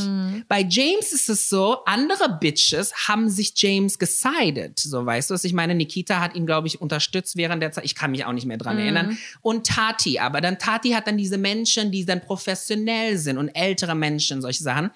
[0.48, 4.80] Bei James ist es so, andere Bitches haben sich James gesided.
[4.80, 5.76] So, weißt du, was ich meine?
[5.76, 7.84] Nikita hat ihn, glaube ich, unterstützt während der Zeit.
[7.84, 9.18] Ich kann mich auch nicht mehr dran erinnern.
[9.42, 13.94] Und Tati, aber dann Tati hat dann diese Menschen, die dann professionell sind und ältere
[13.94, 14.90] Menschen, solche Sachen.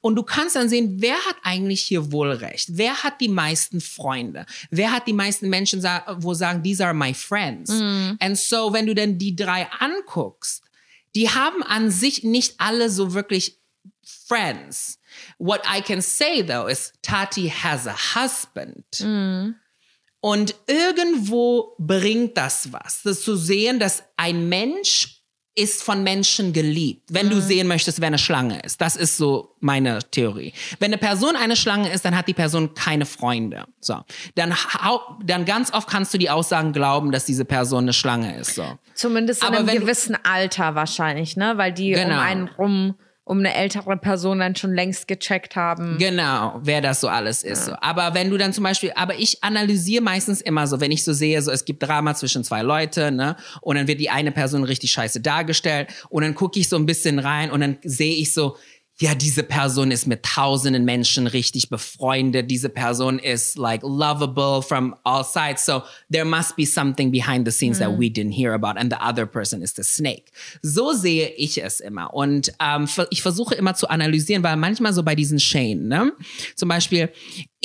[0.00, 2.78] Und du kannst dann sehen, wer hat eigentlich hier wohl recht?
[2.82, 4.44] Wer hat die meisten Freunde?
[4.70, 5.84] Wer hat die meisten Menschen,
[6.18, 7.70] wo sagen, these are my friends?
[7.70, 10.64] And so, wenn du dann die drei anguckst,
[11.14, 13.60] die haben an sich nicht alle so wirklich
[14.02, 14.98] friends.
[15.38, 18.84] What I can say though is Tati has a husband.
[20.20, 25.21] Und irgendwo bringt das was, das zu sehen, dass ein Mensch
[25.54, 27.02] ist von Menschen geliebt.
[27.10, 28.80] Wenn du sehen möchtest, wer eine Schlange ist.
[28.80, 30.54] Das ist so meine Theorie.
[30.78, 33.66] Wenn eine Person eine Schlange ist, dann hat die Person keine Freunde.
[33.80, 34.00] So.
[34.34, 34.54] Dann,
[35.24, 38.54] dann ganz oft kannst du die Aussagen glauben, dass diese Person eine Schlange ist.
[38.54, 38.78] So.
[38.94, 41.54] Zumindest in Aber einem gewissen Alter wahrscheinlich, ne?
[41.56, 42.20] Weil die um Genau.
[42.20, 42.94] einen rum,
[43.32, 45.96] um eine ältere Person dann schon längst gecheckt haben.
[45.98, 47.64] Genau, wer das so alles ist.
[47.64, 47.72] So.
[47.80, 51.14] Aber wenn du dann zum Beispiel, aber ich analysiere meistens immer so, wenn ich so
[51.14, 54.64] sehe, so es gibt Drama zwischen zwei Leuten, ne, und dann wird die eine Person
[54.64, 58.34] richtig scheiße dargestellt und dann gucke ich so ein bisschen rein und dann sehe ich
[58.34, 58.58] so,
[59.02, 62.48] ja, diese Person ist mit tausenden Menschen richtig befreundet.
[62.48, 65.66] Diese Person ist like lovable from all sides.
[65.66, 68.98] So there must be something behind the scenes that we didn't hear about and the
[69.00, 70.30] other person is the snake.
[70.62, 72.14] So sehe ich es immer.
[72.14, 76.12] Und ähm, ich versuche immer zu analysieren, weil manchmal so bei diesen Shane, ne?
[76.54, 77.10] Zum Beispiel,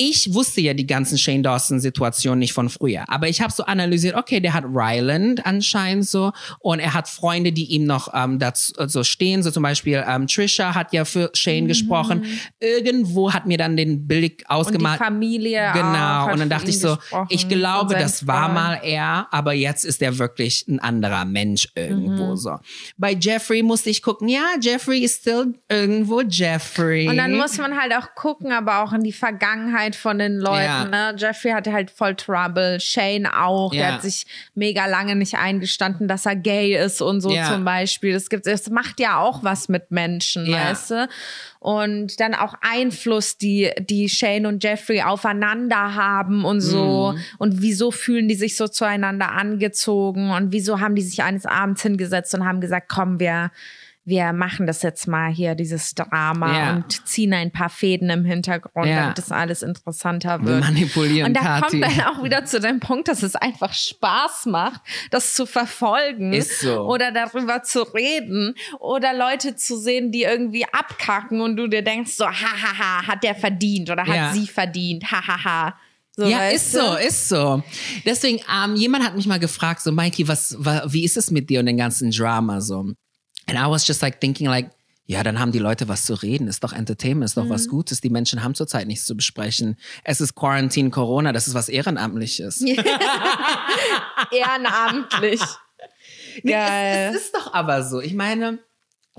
[0.00, 3.04] ich wusste ja die ganzen Shane Dawson-Situationen nicht von früher.
[3.08, 7.52] Aber ich habe so analysiert, okay, der hat Ryland anscheinend so und er hat Freunde,
[7.52, 9.42] die ihm noch ähm, dazu so stehen.
[9.42, 12.24] So zum Beispiel ähm, Trisha hat ja für Shane gesprochen.
[12.60, 14.98] Irgendwo hat mir dann den Blick Und die ausgemalt.
[14.98, 18.54] Familie Genau, und dann dachte ich so, gesprochen ich glaube, das war Freund.
[18.54, 22.36] mal er, aber jetzt ist er wirklich ein anderer Mensch irgendwo Mhm.
[22.36, 22.58] so.
[22.96, 27.08] Bei Jeffrey musste ich gucken, ja, Jeffrey ist still irgendwo Jeffrey.
[27.08, 30.38] Und dann muss man halt auch gucken, aber auch in die Vergangenheit, Vergangenheit von den
[30.38, 30.92] Leuten.
[30.92, 31.12] Ja.
[31.12, 31.14] Ne?
[31.16, 33.70] Jeffrey hatte halt voll Trouble, Shane auch.
[33.72, 33.92] Der Ja.
[33.94, 37.52] hat sich mega lange nicht eingestanden, dass er gay ist und so Ja.
[37.52, 38.12] zum Beispiel.
[38.12, 41.08] Das gibt, es macht ja auch was mit Menschen, weißt du?
[41.60, 47.12] Und dann auch Einfluss, die, die Shane und Jeffrey aufeinander haben und so.
[47.14, 47.20] Mhm.
[47.38, 51.82] Und wieso fühlen die sich so zueinander angezogen und wieso haben die sich eines Abends
[51.82, 53.50] hingesetzt und haben gesagt, komm, wir,
[54.08, 56.70] wir machen das jetzt mal hier, dieses Drama Ja.
[56.76, 59.02] und ziehen ein paar Fäden im Hintergrund, Ja.
[59.02, 60.60] damit das alles interessanter Wir wird.
[60.64, 61.80] manipulieren Und da Kathi.
[61.80, 64.80] kommt dann auch wieder zu dem Punkt, dass es einfach Spaß macht,
[65.10, 66.80] das zu verfolgen Ist so.
[66.88, 72.12] oder darüber zu reden oder Leute zu sehen, die irgendwie abkacken und du dir denkst
[72.12, 74.32] so, hahaha, hat der verdient oder hat Ja.
[74.32, 75.74] sie verdient, hahaha.
[76.16, 76.80] So, Ja, ist du?
[76.80, 77.62] so, ist so.
[78.04, 81.48] Deswegen, ähm, jemand hat mich mal gefragt, so, Mikey, was, wa, wie ist es mit
[81.48, 82.92] dir und dem ganzen Drama so?
[83.48, 84.70] And I was just like thinking like,
[85.06, 86.48] ja, dann haben die Leute was zu reden.
[86.48, 87.50] Ist doch Entertainment, ist doch Mhm.
[87.50, 88.02] was Gutes.
[88.02, 89.78] Die Menschen haben zurzeit nichts zu besprechen.
[90.04, 92.62] Es ist Quarantine, Corona, das ist was Ehrenamtliches.
[94.30, 95.40] Ehrenamtlich.
[96.44, 97.08] Nee, Geil.
[97.10, 98.00] Es, es ist doch aber so.
[98.00, 98.60] Ich meine,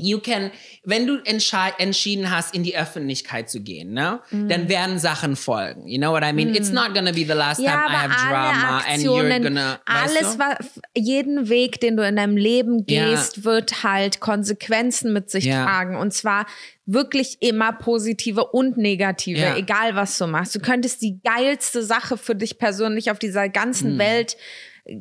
[0.02, 0.52] you can,
[0.84, 4.50] wenn du entschieden hast, in die Öffentlichkeit zu gehen, ne, Mhm.
[4.50, 5.88] dann werden Sachen folgen.
[5.88, 6.54] You know what I mean?
[6.56, 9.43] It's not gonna be the last Ja, time I have drama alle and you're Aktionen,
[9.43, 9.80] gonna.
[9.86, 10.82] alles, weißt du?
[10.95, 13.10] jeden Weg, den du in deinem Leben Ja.
[13.10, 15.66] gehst, wird halt Konsequenzen mit sich Ja.
[15.66, 15.95] tragen.
[15.97, 16.45] Und zwar
[16.86, 19.56] wirklich immer positive und negative, Ja.
[19.58, 20.56] egal was du machst.
[20.56, 23.97] Du könntest die geilste Sache für dich persönlich auf dieser ganzen Hm.
[24.00, 24.38] Welt
[24.86, 24.95] äh,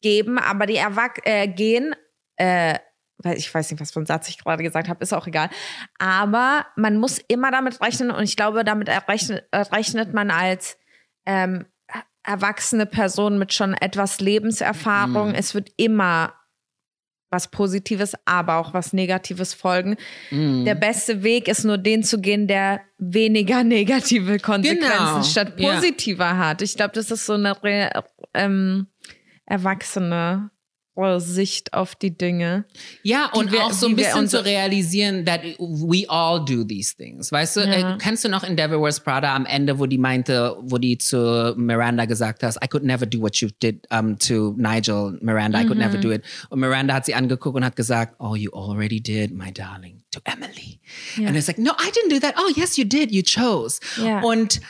[0.00, 1.94] geben, aber die Erwach äh, gehen,
[2.36, 2.78] äh,
[3.18, 5.48] weil ich weiß nicht, was für einen Satz ich gerade gesagt habe, ist auch egal.
[5.98, 10.76] Aber man muss immer damit rechnen und ich glaube, damit errechnet, rechnet man als
[11.24, 11.64] ähm,
[12.22, 15.34] erwachsene Person mit schon etwas Lebenserfahrung.
[15.34, 16.34] Es wird immer
[17.30, 19.96] was Positives, aber auch was Negatives folgen.
[20.30, 25.22] Der beste Weg ist nur den zu gehen, der weniger negative Konsequenzen Genau.
[25.22, 25.74] statt Ja.
[25.74, 26.62] positiver hat.
[26.62, 27.56] Ich glaube, das ist so eine
[28.34, 28.86] ähm,
[29.44, 30.50] erwachsene
[31.18, 32.64] Sicht auf die Dinge.
[33.02, 37.30] Ja, und wir- auch so ein bisschen zu realisieren, that we all do these things.
[37.30, 37.94] Weißt du, Ja.
[37.94, 40.98] äh, kennst du noch in Devil Wears Prada am Ende, wo die meinte, wo die
[40.98, 45.60] zu Miranda gesagt hat, I could never do what you did um, to Nigel, Miranda,
[45.60, 45.84] I could Mhm.
[45.84, 46.22] never do it.
[46.50, 50.20] Und Miranda hat sie angeguckt und hat gesagt, oh, you already did, my darling, to
[50.24, 50.80] Emily.
[51.16, 51.28] Ja.
[51.28, 52.34] And it's like, no, I didn't do that.
[52.38, 53.80] Oh, yes, you did, you chose.
[54.02, 54.20] Ja.
[54.22, 54.60] Und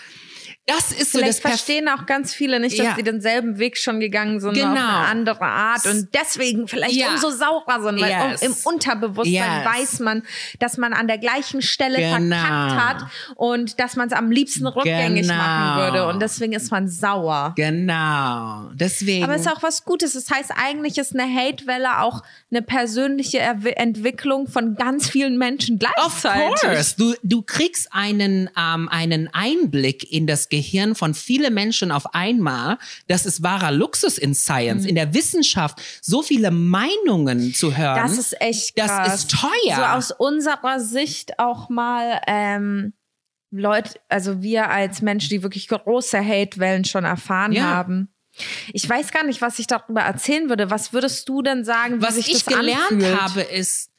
[0.67, 2.95] das ist so das Vielleicht verstehen auch ganz viele nicht, dass Ja.
[2.97, 4.67] sie denselben Weg schon gegangen sind, Genau.
[4.73, 7.11] auf eine andere Art und deswegen vielleicht Ja.
[7.13, 8.43] umso saurer sind, weil Yes.
[8.43, 9.33] im Unterbewusstsein
[9.65, 9.75] Yes.
[9.75, 10.23] weiß man,
[10.59, 12.37] dass man an der gleichen Stelle Genau.
[12.37, 15.35] verkackt hat und dass man es am liebsten rückgängig Genau.
[15.37, 17.53] machen würde und deswegen ist man sauer.
[17.57, 18.71] Genau.
[18.75, 19.25] Deswegen.
[19.25, 20.15] Aber es ist auch was Gutes.
[20.15, 25.77] Das heißt, eigentlich ist eine Hatewelle auch eine persönliche Erwi- Entwicklung von ganz vielen Menschen
[25.77, 26.61] Of gleichzeitig.
[26.61, 26.95] course.
[26.97, 32.79] Du, du kriegst einen, ähm, einen Einblick in das Gehirn von vielen Menschen auf einmal.
[33.09, 34.89] Das ist wahrer Luxus in Science, Mhm.
[34.91, 35.81] in der Wissenschaft.
[36.01, 37.97] So viele Meinungen zu hören.
[37.97, 39.15] Das ist echt Das krass.
[39.15, 39.77] ist teuer.
[39.77, 42.93] So aus unserer Sicht auch mal ähm,
[43.51, 47.63] Leute, also wir als Menschen, die wirklich große Hatewellen schon erfahren Ja.
[47.65, 48.09] haben.
[48.75, 50.69] Ich weiß gar nicht, was ich darüber erzählen würde.
[50.71, 53.21] Was würdest du denn sagen, Was ich das gelernt anfühlt?
[53.21, 53.91] habe, ist,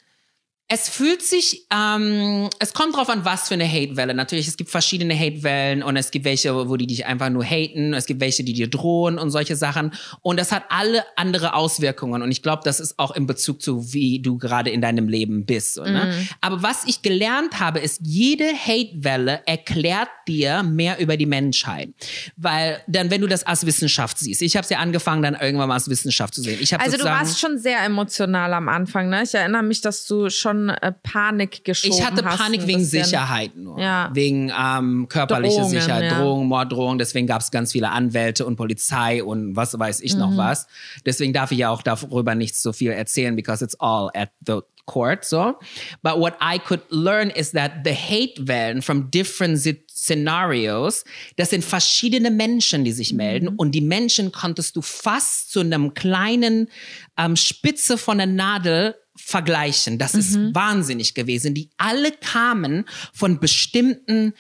[0.69, 4.13] es fühlt sich, ähm, es kommt drauf an, was für eine Hatewelle.
[4.13, 7.93] Natürlich, es gibt verschiedene Hatewellen und es gibt welche, wo die dich einfach nur haten,
[7.93, 9.93] es gibt welche, die dir drohen und solche Sachen.
[10.21, 12.21] Und das hat alle andere Auswirkungen.
[12.21, 15.45] Und ich glaube, das ist auch in Bezug zu, wie du gerade in deinem Leben
[15.45, 15.77] bist.
[15.77, 16.11] Ne?
[16.13, 16.29] Mhm.
[16.41, 21.91] Aber was ich gelernt habe, ist, jede Hatewelle erklärt dir mehr über die Menschheit.
[22.35, 25.69] Weil dann, wenn du das als Wissenschaft siehst, ich habe es ja angefangen, dann irgendwann
[25.69, 26.59] mal als Wissenschaft zu sehen.
[26.79, 29.23] Also du warst schon sehr emotional am Anfang, ne?
[29.23, 32.39] Ich erinnere mich, dass du schon äh, Panik geschoben Ich hatte hast.
[32.39, 33.03] Panik wegen bisschen.
[33.05, 33.79] Sicherheit nur.
[33.79, 34.09] Ja.
[34.13, 36.19] Wegen ähm, körperlicher Drohungen, Sicherheit, ja.
[36.19, 36.97] Drohung, Morddrohung.
[36.97, 40.19] Deswegen gab es ganz viele Anwälte und Polizei und was weiß ich Mhm.
[40.19, 40.67] noch was.
[41.05, 44.59] Deswegen darf ich ja auch darüber nicht so viel erzählen, because it's all at the
[44.85, 45.25] court.
[45.25, 45.55] So,
[46.01, 51.03] but what I could learn is that the hate wellen from different si- scenarios,
[51.35, 52.95] das sind verschiedene Menschen, die Mhm.
[52.95, 56.69] sich melden und die Menschen konntest du fast zu einem kleinen
[57.17, 59.97] ähm, Spitze von der Nadel vergleichen.
[59.97, 60.53] Das ist Mhm.
[60.53, 61.53] wahnsinnig gewesen.
[61.55, 64.33] Die alle kamen von bestimmten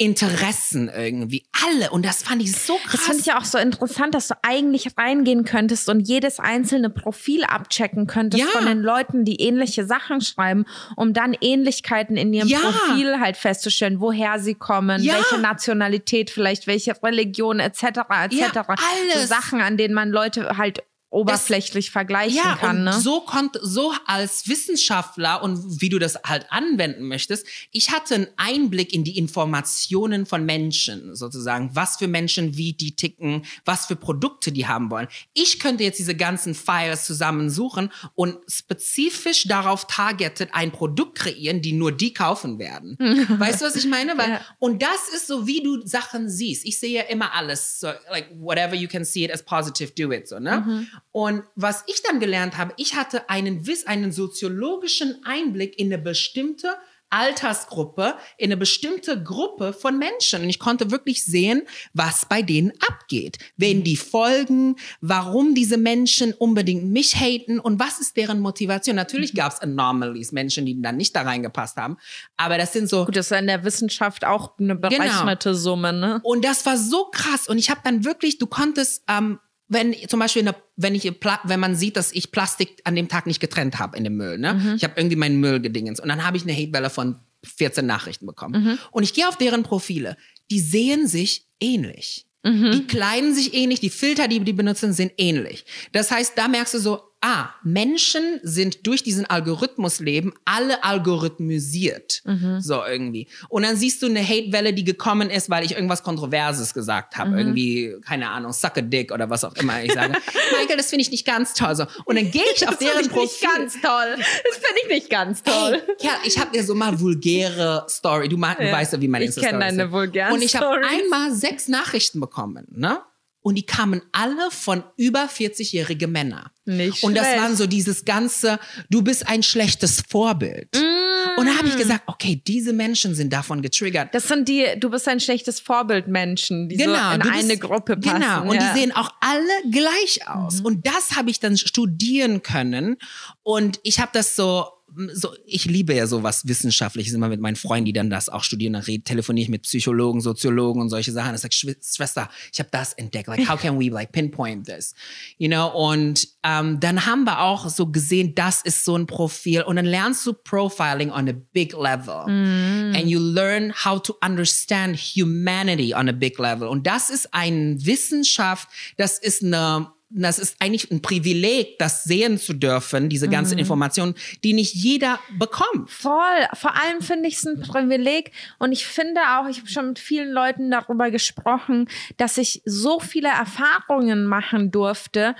[0.00, 1.44] Interessen irgendwie.
[1.66, 1.90] Alle.
[1.90, 2.92] Und das fand ich so krass.
[2.92, 6.88] Das finde ich ja auch so interessant, dass du eigentlich reingehen könntest und jedes einzelne
[6.88, 8.48] Profil abchecken könntest Ja.
[8.50, 10.64] von den Leuten, die ähnliche Sachen schreiben,
[10.96, 12.58] um dann Ähnlichkeiten in ihrem Ja.
[12.60, 15.16] Profil halt festzustellen, woher sie kommen, Ja.
[15.16, 17.82] welche Nationalität vielleicht, welche Religion etc.
[17.82, 18.56] etc.
[18.68, 19.20] Alles.
[19.20, 22.78] So Sachen, an denen man Leute halt oberflächlich das, vergleichen ja, kann.
[22.78, 23.00] Und ne?
[23.00, 28.28] So konnte, so als Wissenschaftler und wie du das halt anwenden möchtest, ich hatte einen
[28.36, 33.96] Einblick in die Informationen von Menschen, sozusagen, was für Menschen, wie die ticken, was für
[33.96, 35.08] Produkte die haben wollen.
[35.34, 41.72] Ich könnte jetzt diese ganzen Files zusammensuchen und spezifisch darauf targeted ein Produkt kreieren, die
[41.72, 42.96] nur die kaufen werden.
[43.28, 44.16] weißt du, was ich meine?
[44.16, 44.40] Weil, ja.
[44.60, 46.64] Und das ist so, wie du Sachen siehst.
[46.64, 50.12] Ich sehe ja immer alles, so, like, whatever you can see it as positive, do
[50.12, 50.64] it, so, ne?
[50.64, 50.86] Mhm.
[51.12, 56.68] Und was ich dann gelernt habe, ich hatte einen, einen soziologischen Einblick in eine bestimmte
[57.10, 60.42] Altersgruppe, in eine bestimmte Gruppe von Menschen.
[60.42, 63.38] Und ich konnte wirklich sehen, was bei denen abgeht.
[63.56, 68.94] Wen die folgen, warum diese Menschen unbedingt mich haten und was ist deren Motivation.
[68.94, 71.96] Natürlich gab es Anomalies, Menschen, die dann nicht da reingepasst haben.
[72.36, 73.04] Aber das sind so.
[73.04, 75.60] Gut, das ist in der Wissenschaft auch eine berechnete genau.
[75.60, 76.20] Summe, ne?
[76.22, 77.48] Und das war so krass.
[77.48, 79.40] Und ich habe dann wirklich, du konntest ähm,
[79.70, 81.04] wenn zum Beispiel, eine, wenn ich,
[81.44, 84.36] wenn man sieht, dass ich Plastik an dem Tag nicht getrennt habe in dem Müll,
[84.36, 84.54] ne?
[84.54, 84.74] Mhm.
[84.76, 88.26] Ich habe irgendwie meinen Müll gedingens und dann habe ich eine Hatewelle von 14 Nachrichten
[88.26, 88.62] bekommen.
[88.62, 88.78] Mhm.
[88.90, 90.16] Und ich gehe auf deren Profile.
[90.50, 92.26] Die sehen sich ähnlich.
[92.42, 92.72] Mhm.
[92.72, 95.64] Die kleiden sich ähnlich, die Filter, die die benutzen, sind ähnlich.
[95.92, 102.22] Das heißt, da merkst du so, ah, Menschen sind durch diesen Algorithmus leben, alle algorithmisiert.
[102.24, 102.60] Mhm.
[102.60, 103.28] So irgendwie.
[103.48, 107.30] Und dann siehst du eine Hatewelle, die gekommen ist, weil ich irgendwas Kontroverses gesagt habe.
[107.30, 107.38] Mhm.
[107.38, 110.14] Irgendwie, keine Ahnung, suck a dick oder was auch immer ich sage.
[110.58, 111.76] Michael, das finde ich nicht ganz toll.
[111.76, 111.84] So.
[112.04, 113.48] Und dann gehe ich auf das deren ich Profil.
[113.48, 114.16] Nicht ganz toll.
[114.16, 115.82] Das finde ich nicht ganz toll.
[115.86, 118.28] Hey, ja, ich habe dir so mal vulgäre Story.
[118.28, 118.54] Du, ja.
[118.54, 121.68] du weißt ja, wie man Insta-Story Ich kenne deine vulgären Und ich habe einmal sechs
[121.68, 123.00] Nachrichten bekommen, ne?
[123.42, 126.52] Und die kamen alle von über 40-jährige Männer.
[126.66, 127.42] Nicht Und das schlecht.
[127.42, 128.60] waren so dieses ganze,
[128.90, 130.68] du bist ein schlechtes Vorbild.
[130.74, 131.38] Mm.
[131.40, 134.14] Und da habe ich gesagt, okay, diese Menschen sind davon getriggert.
[134.14, 137.56] Das sind die, du bist ein schlechtes Vorbild Menschen, die genau, so in bist, eine
[137.56, 138.20] Gruppe passen.
[138.20, 138.72] Genau, und ja.
[138.72, 140.60] die sehen auch alle gleich aus.
[140.60, 140.66] Mhm.
[140.66, 142.96] Und das habe ich dann studieren können.
[143.42, 144.66] Und ich habe das so
[145.12, 148.74] so, ich liebe ja sowas Wissenschaftliches immer mit meinen Freunden, die dann das auch studieren.
[148.74, 151.34] Dann red, telefoniere ich mit Psychologen, Soziologen und solche Sachen.
[151.34, 153.28] Ich sage, Schwester, ich habe das entdeckt.
[153.28, 154.94] Like, how can we like pinpoint this?
[155.38, 159.62] You know, und ähm, dann haben wir auch so gesehen, das ist so ein Profil.
[159.62, 162.26] Und dann lernst du Profiling on a big level.
[162.26, 162.94] Mm.
[162.94, 166.68] And you learn how to understand humanity on a big level.
[166.68, 172.36] Und das ist eine Wissenschaft, das ist eine das ist eigentlich ein Privileg, das sehen
[172.36, 173.60] zu dürfen, diese ganzen mhm.
[173.60, 175.88] Informationen, die nicht jeder bekommt.
[175.88, 176.46] Voll.
[176.54, 178.32] Vor allem finde ich es ein Privileg.
[178.58, 182.98] Und ich finde auch, ich habe schon mit vielen Leuten darüber gesprochen, dass ich so
[182.98, 185.36] viele Erfahrungen machen durfte.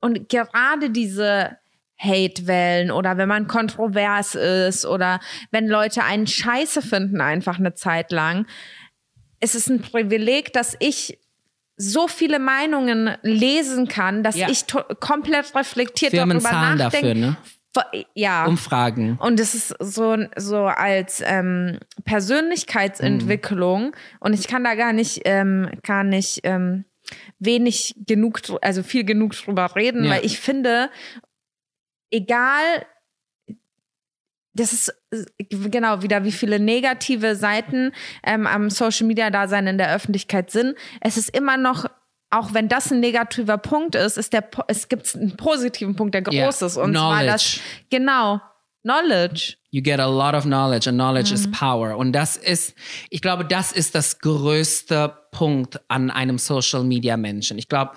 [0.00, 1.58] Und gerade diese
[1.98, 8.12] Hate-Wellen oder wenn man kontrovers ist oder wenn Leute einen Scheiße finden, einfach eine Zeit
[8.12, 8.46] lang.
[9.40, 11.18] Es ist ein Privileg, dass ich
[11.76, 14.48] so viele Meinungen lesen kann, dass ja.
[14.48, 14.64] ich
[15.00, 17.08] komplett reflektiert Firmen darüber zahlen nachdenke.
[17.08, 17.36] Dafür, ne?
[18.14, 18.46] Ja.
[18.46, 19.18] Umfragen.
[19.20, 23.92] Und es ist so, so als ähm, Persönlichkeitsentwicklung mhm.
[24.20, 26.86] und ich kann da gar nicht, ähm, gar nicht ähm,
[27.38, 30.12] wenig genug, also viel genug drüber reden, ja.
[30.12, 30.90] weil ich finde,
[32.10, 32.62] egal
[34.56, 37.92] das ist äh, genau wieder, wie viele negative Seiten
[38.24, 40.76] ähm, am Social Media Dasein in der Öffentlichkeit sind.
[41.00, 41.86] Es ist immer noch
[42.28, 46.22] auch wenn das ein negativer Punkt ist, ist der es gibt einen positiven Punkt, der
[46.22, 46.66] groß yeah.
[46.66, 48.40] ist und zwar das genau
[48.82, 49.56] Knowledge.
[49.70, 51.34] You get a lot of knowledge and knowledge mhm.
[51.34, 52.74] is power und das ist
[53.10, 57.58] ich glaube, das ist das größte Punkt an einem Social Media Menschen.
[57.58, 57.92] Ich glaube,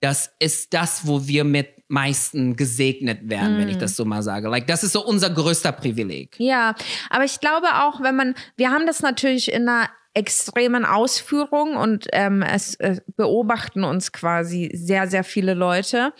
[0.00, 3.58] das ist das, wo wir mit meisten gesegnet werden, mm.
[3.58, 3.80] wenn ich mm.
[3.80, 4.48] das so mal sage.
[4.48, 6.36] Like, das ist so unser größter Privileg.
[6.38, 6.74] Ja,
[7.10, 12.06] aber ich glaube auch, wenn man, wir haben das natürlich in einer extremen Ausführung und
[12.12, 16.12] ähm, es äh, beobachten uns quasi sehr, sehr viele Leute.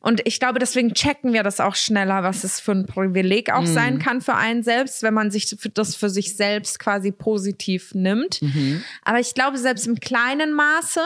[0.00, 3.62] Und ich glaube, deswegen checken wir das auch schneller, was es für ein Privileg auch
[3.62, 3.66] mm.
[3.66, 8.42] sein kann für einen selbst, wenn man sich das für sich selbst quasi positiv nimmt.
[8.42, 8.84] Mhm.
[9.02, 11.00] Aber ich glaube, selbst im kleinen Maße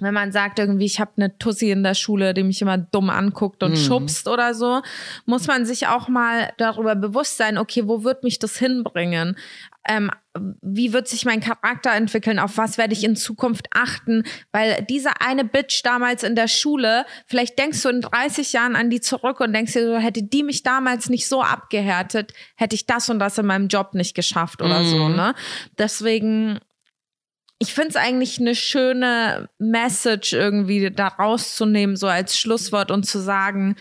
[0.00, 3.10] wenn man sagt irgendwie, ich habe eine Tussi in der Schule, die mich immer dumm
[3.10, 3.76] anguckt und mhm.
[3.76, 4.82] schubst oder so,
[5.26, 9.36] muss man sich auch mal darüber bewusst sein, okay, wo wird mich das hinbringen?
[9.88, 10.10] Ähm,
[10.60, 12.38] wie wird sich mein Charakter entwickeln?
[12.38, 14.24] Auf was werde ich in Zukunft achten?
[14.52, 18.90] Weil diese eine Bitch damals in der Schule, vielleicht denkst du in 30 Jahren an
[18.90, 22.86] die zurück und denkst dir so, hätte die mich damals nicht so abgehärtet, hätte ich
[22.86, 24.88] das und das in meinem Job nicht geschafft oder mhm.
[24.88, 25.34] so, ne?
[25.78, 26.60] Deswegen
[27.58, 33.18] ich finde es eigentlich eine schöne Message irgendwie da rauszunehmen, so als Schlusswort und zu
[33.18, 33.76] sagen,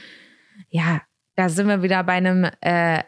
[0.69, 1.01] ja,
[1.36, 3.03] da sind wir wieder bei einem äh,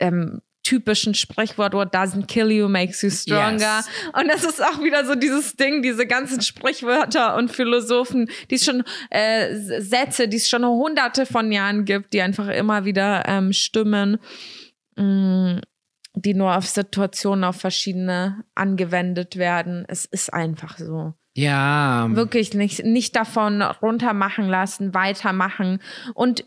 [0.00, 3.58] ähm, typischen Sprichwort, what doesn't kill you makes you stronger.
[3.58, 3.88] Yes.
[4.14, 8.64] Und das ist auch wieder so dieses Ding, diese ganzen Sprichwörter und Philosophen, die es
[8.64, 13.52] schon, äh, Sätze, die es schon hunderte von Jahren gibt, die einfach immer wieder ähm,
[13.52, 14.18] stimmen,
[14.96, 15.60] mh,
[16.14, 19.84] die nur auf Situationen, auf verschiedene angewendet werden.
[19.88, 21.14] Es ist einfach so.
[21.36, 22.08] Ja.
[22.10, 25.80] Wirklich nicht, nicht davon runtermachen lassen, weitermachen.
[26.14, 26.44] Und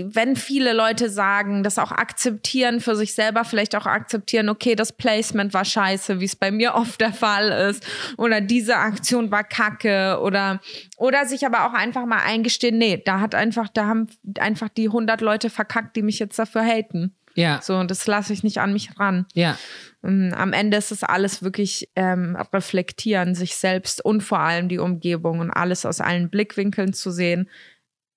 [0.00, 4.92] wenn viele Leute sagen, das auch akzeptieren für sich selber, vielleicht auch akzeptieren, okay, das
[4.92, 7.84] Placement war scheiße, wie es bei mir oft der Fall ist,
[8.16, 10.60] oder diese Aktion war kacke, oder,
[10.98, 14.06] oder sich aber auch einfach mal eingestehen, nee, da hat einfach, da haben
[14.38, 17.17] einfach die 100 Leute verkackt, die mich jetzt dafür haten.
[17.38, 17.60] Ja.
[17.62, 19.26] So, und das lasse ich nicht an mich ran.
[19.32, 19.56] Ja.
[20.02, 24.78] Ähm, Am Ende ist es alles wirklich ähm, reflektieren, sich selbst und vor allem die
[24.78, 27.48] Umgebung und alles aus allen Blickwinkeln zu sehen,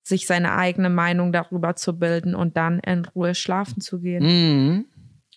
[0.02, 4.24] sich seine eigene Meinung darüber zu bilden und dann in Ruhe schlafen zu gehen.
[4.24, 4.86] Mhm.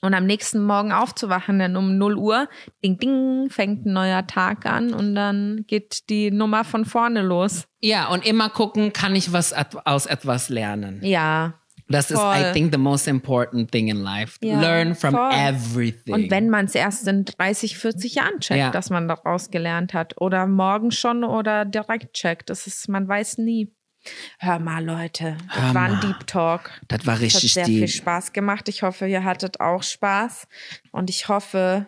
[0.02, 2.50] Und am nächsten Morgen aufzuwachen, denn um 0 Uhr,
[2.84, 7.66] ding, ding, fängt ein neuer Tag an und dann geht die Nummer von vorne los.
[7.82, 9.54] Ja, und immer gucken, kann ich was
[9.86, 11.00] aus etwas lernen.
[11.04, 11.56] Ja.
[11.88, 12.20] Das ist.
[12.20, 14.38] I think, the most important thing in life.
[14.42, 15.32] Ja, Learn from voll.
[15.34, 16.14] everything.
[16.14, 18.72] Und wenn man es erst in 30, 40 Jahren checkt, Ja.
[18.72, 20.20] dass man daraus gelernt hat.
[20.20, 22.50] Oder morgen schon oder direkt checkt.
[22.50, 23.72] Das ist, man weiß nie.
[24.40, 25.38] Hör mal, Leute.
[25.54, 26.00] Das Hör war ein mal.
[26.02, 26.72] Deep Talk.
[26.88, 27.90] das war Das hat richtig sehr viel deep.
[27.90, 28.70] Spaß gemacht.
[28.70, 30.48] Ich hoffe, ihr hattet auch Spaß.
[30.92, 31.88] Und ich hoffe,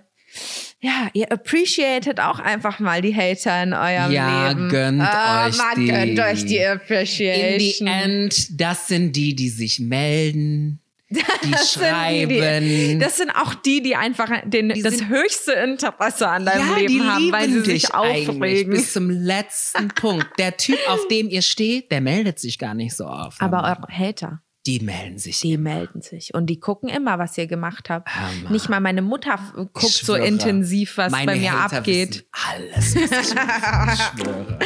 [0.80, 4.70] ja, ihr appreciated auch einfach mal die Hater in eurem Ja, Leben.
[4.70, 5.88] gönnt Ah, euch mal die.
[5.88, 7.88] gönnt euch die In the Appreciation.
[7.88, 11.22] end, das sind die, die sich melden, die
[11.52, 12.30] Das sind schreiben.
[12.30, 16.68] Die, die, das sind auch die, die einfach den, das sind- höchste Interesse an deinem
[16.70, 18.70] ja, Leben die haben, weil sie dich sich aufregen.
[18.72, 20.28] bis zum letzten Punkt.
[20.38, 23.42] Der Typ, auf dem ihr steht, der meldet sich gar nicht so oft.
[23.42, 25.40] Aber eure Hater, die melden sich.
[25.40, 26.34] die melden sich.
[26.34, 28.14] Und die gucken immer, was ihr gemacht habt.
[28.14, 28.52] Hammer.
[28.52, 32.26] Nicht mal meine Mutter guckt so intensiv, was bei mir Hater abgeht.
[32.32, 33.48] Alles, was ich mache.
[33.88, 34.60] Ich schwöre.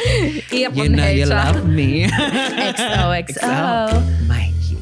[0.50, 0.84] Ehrenhater.
[0.84, 2.08] You know you love me.
[2.74, 4.00] XOXO.
[4.26, 4.78] Mind you.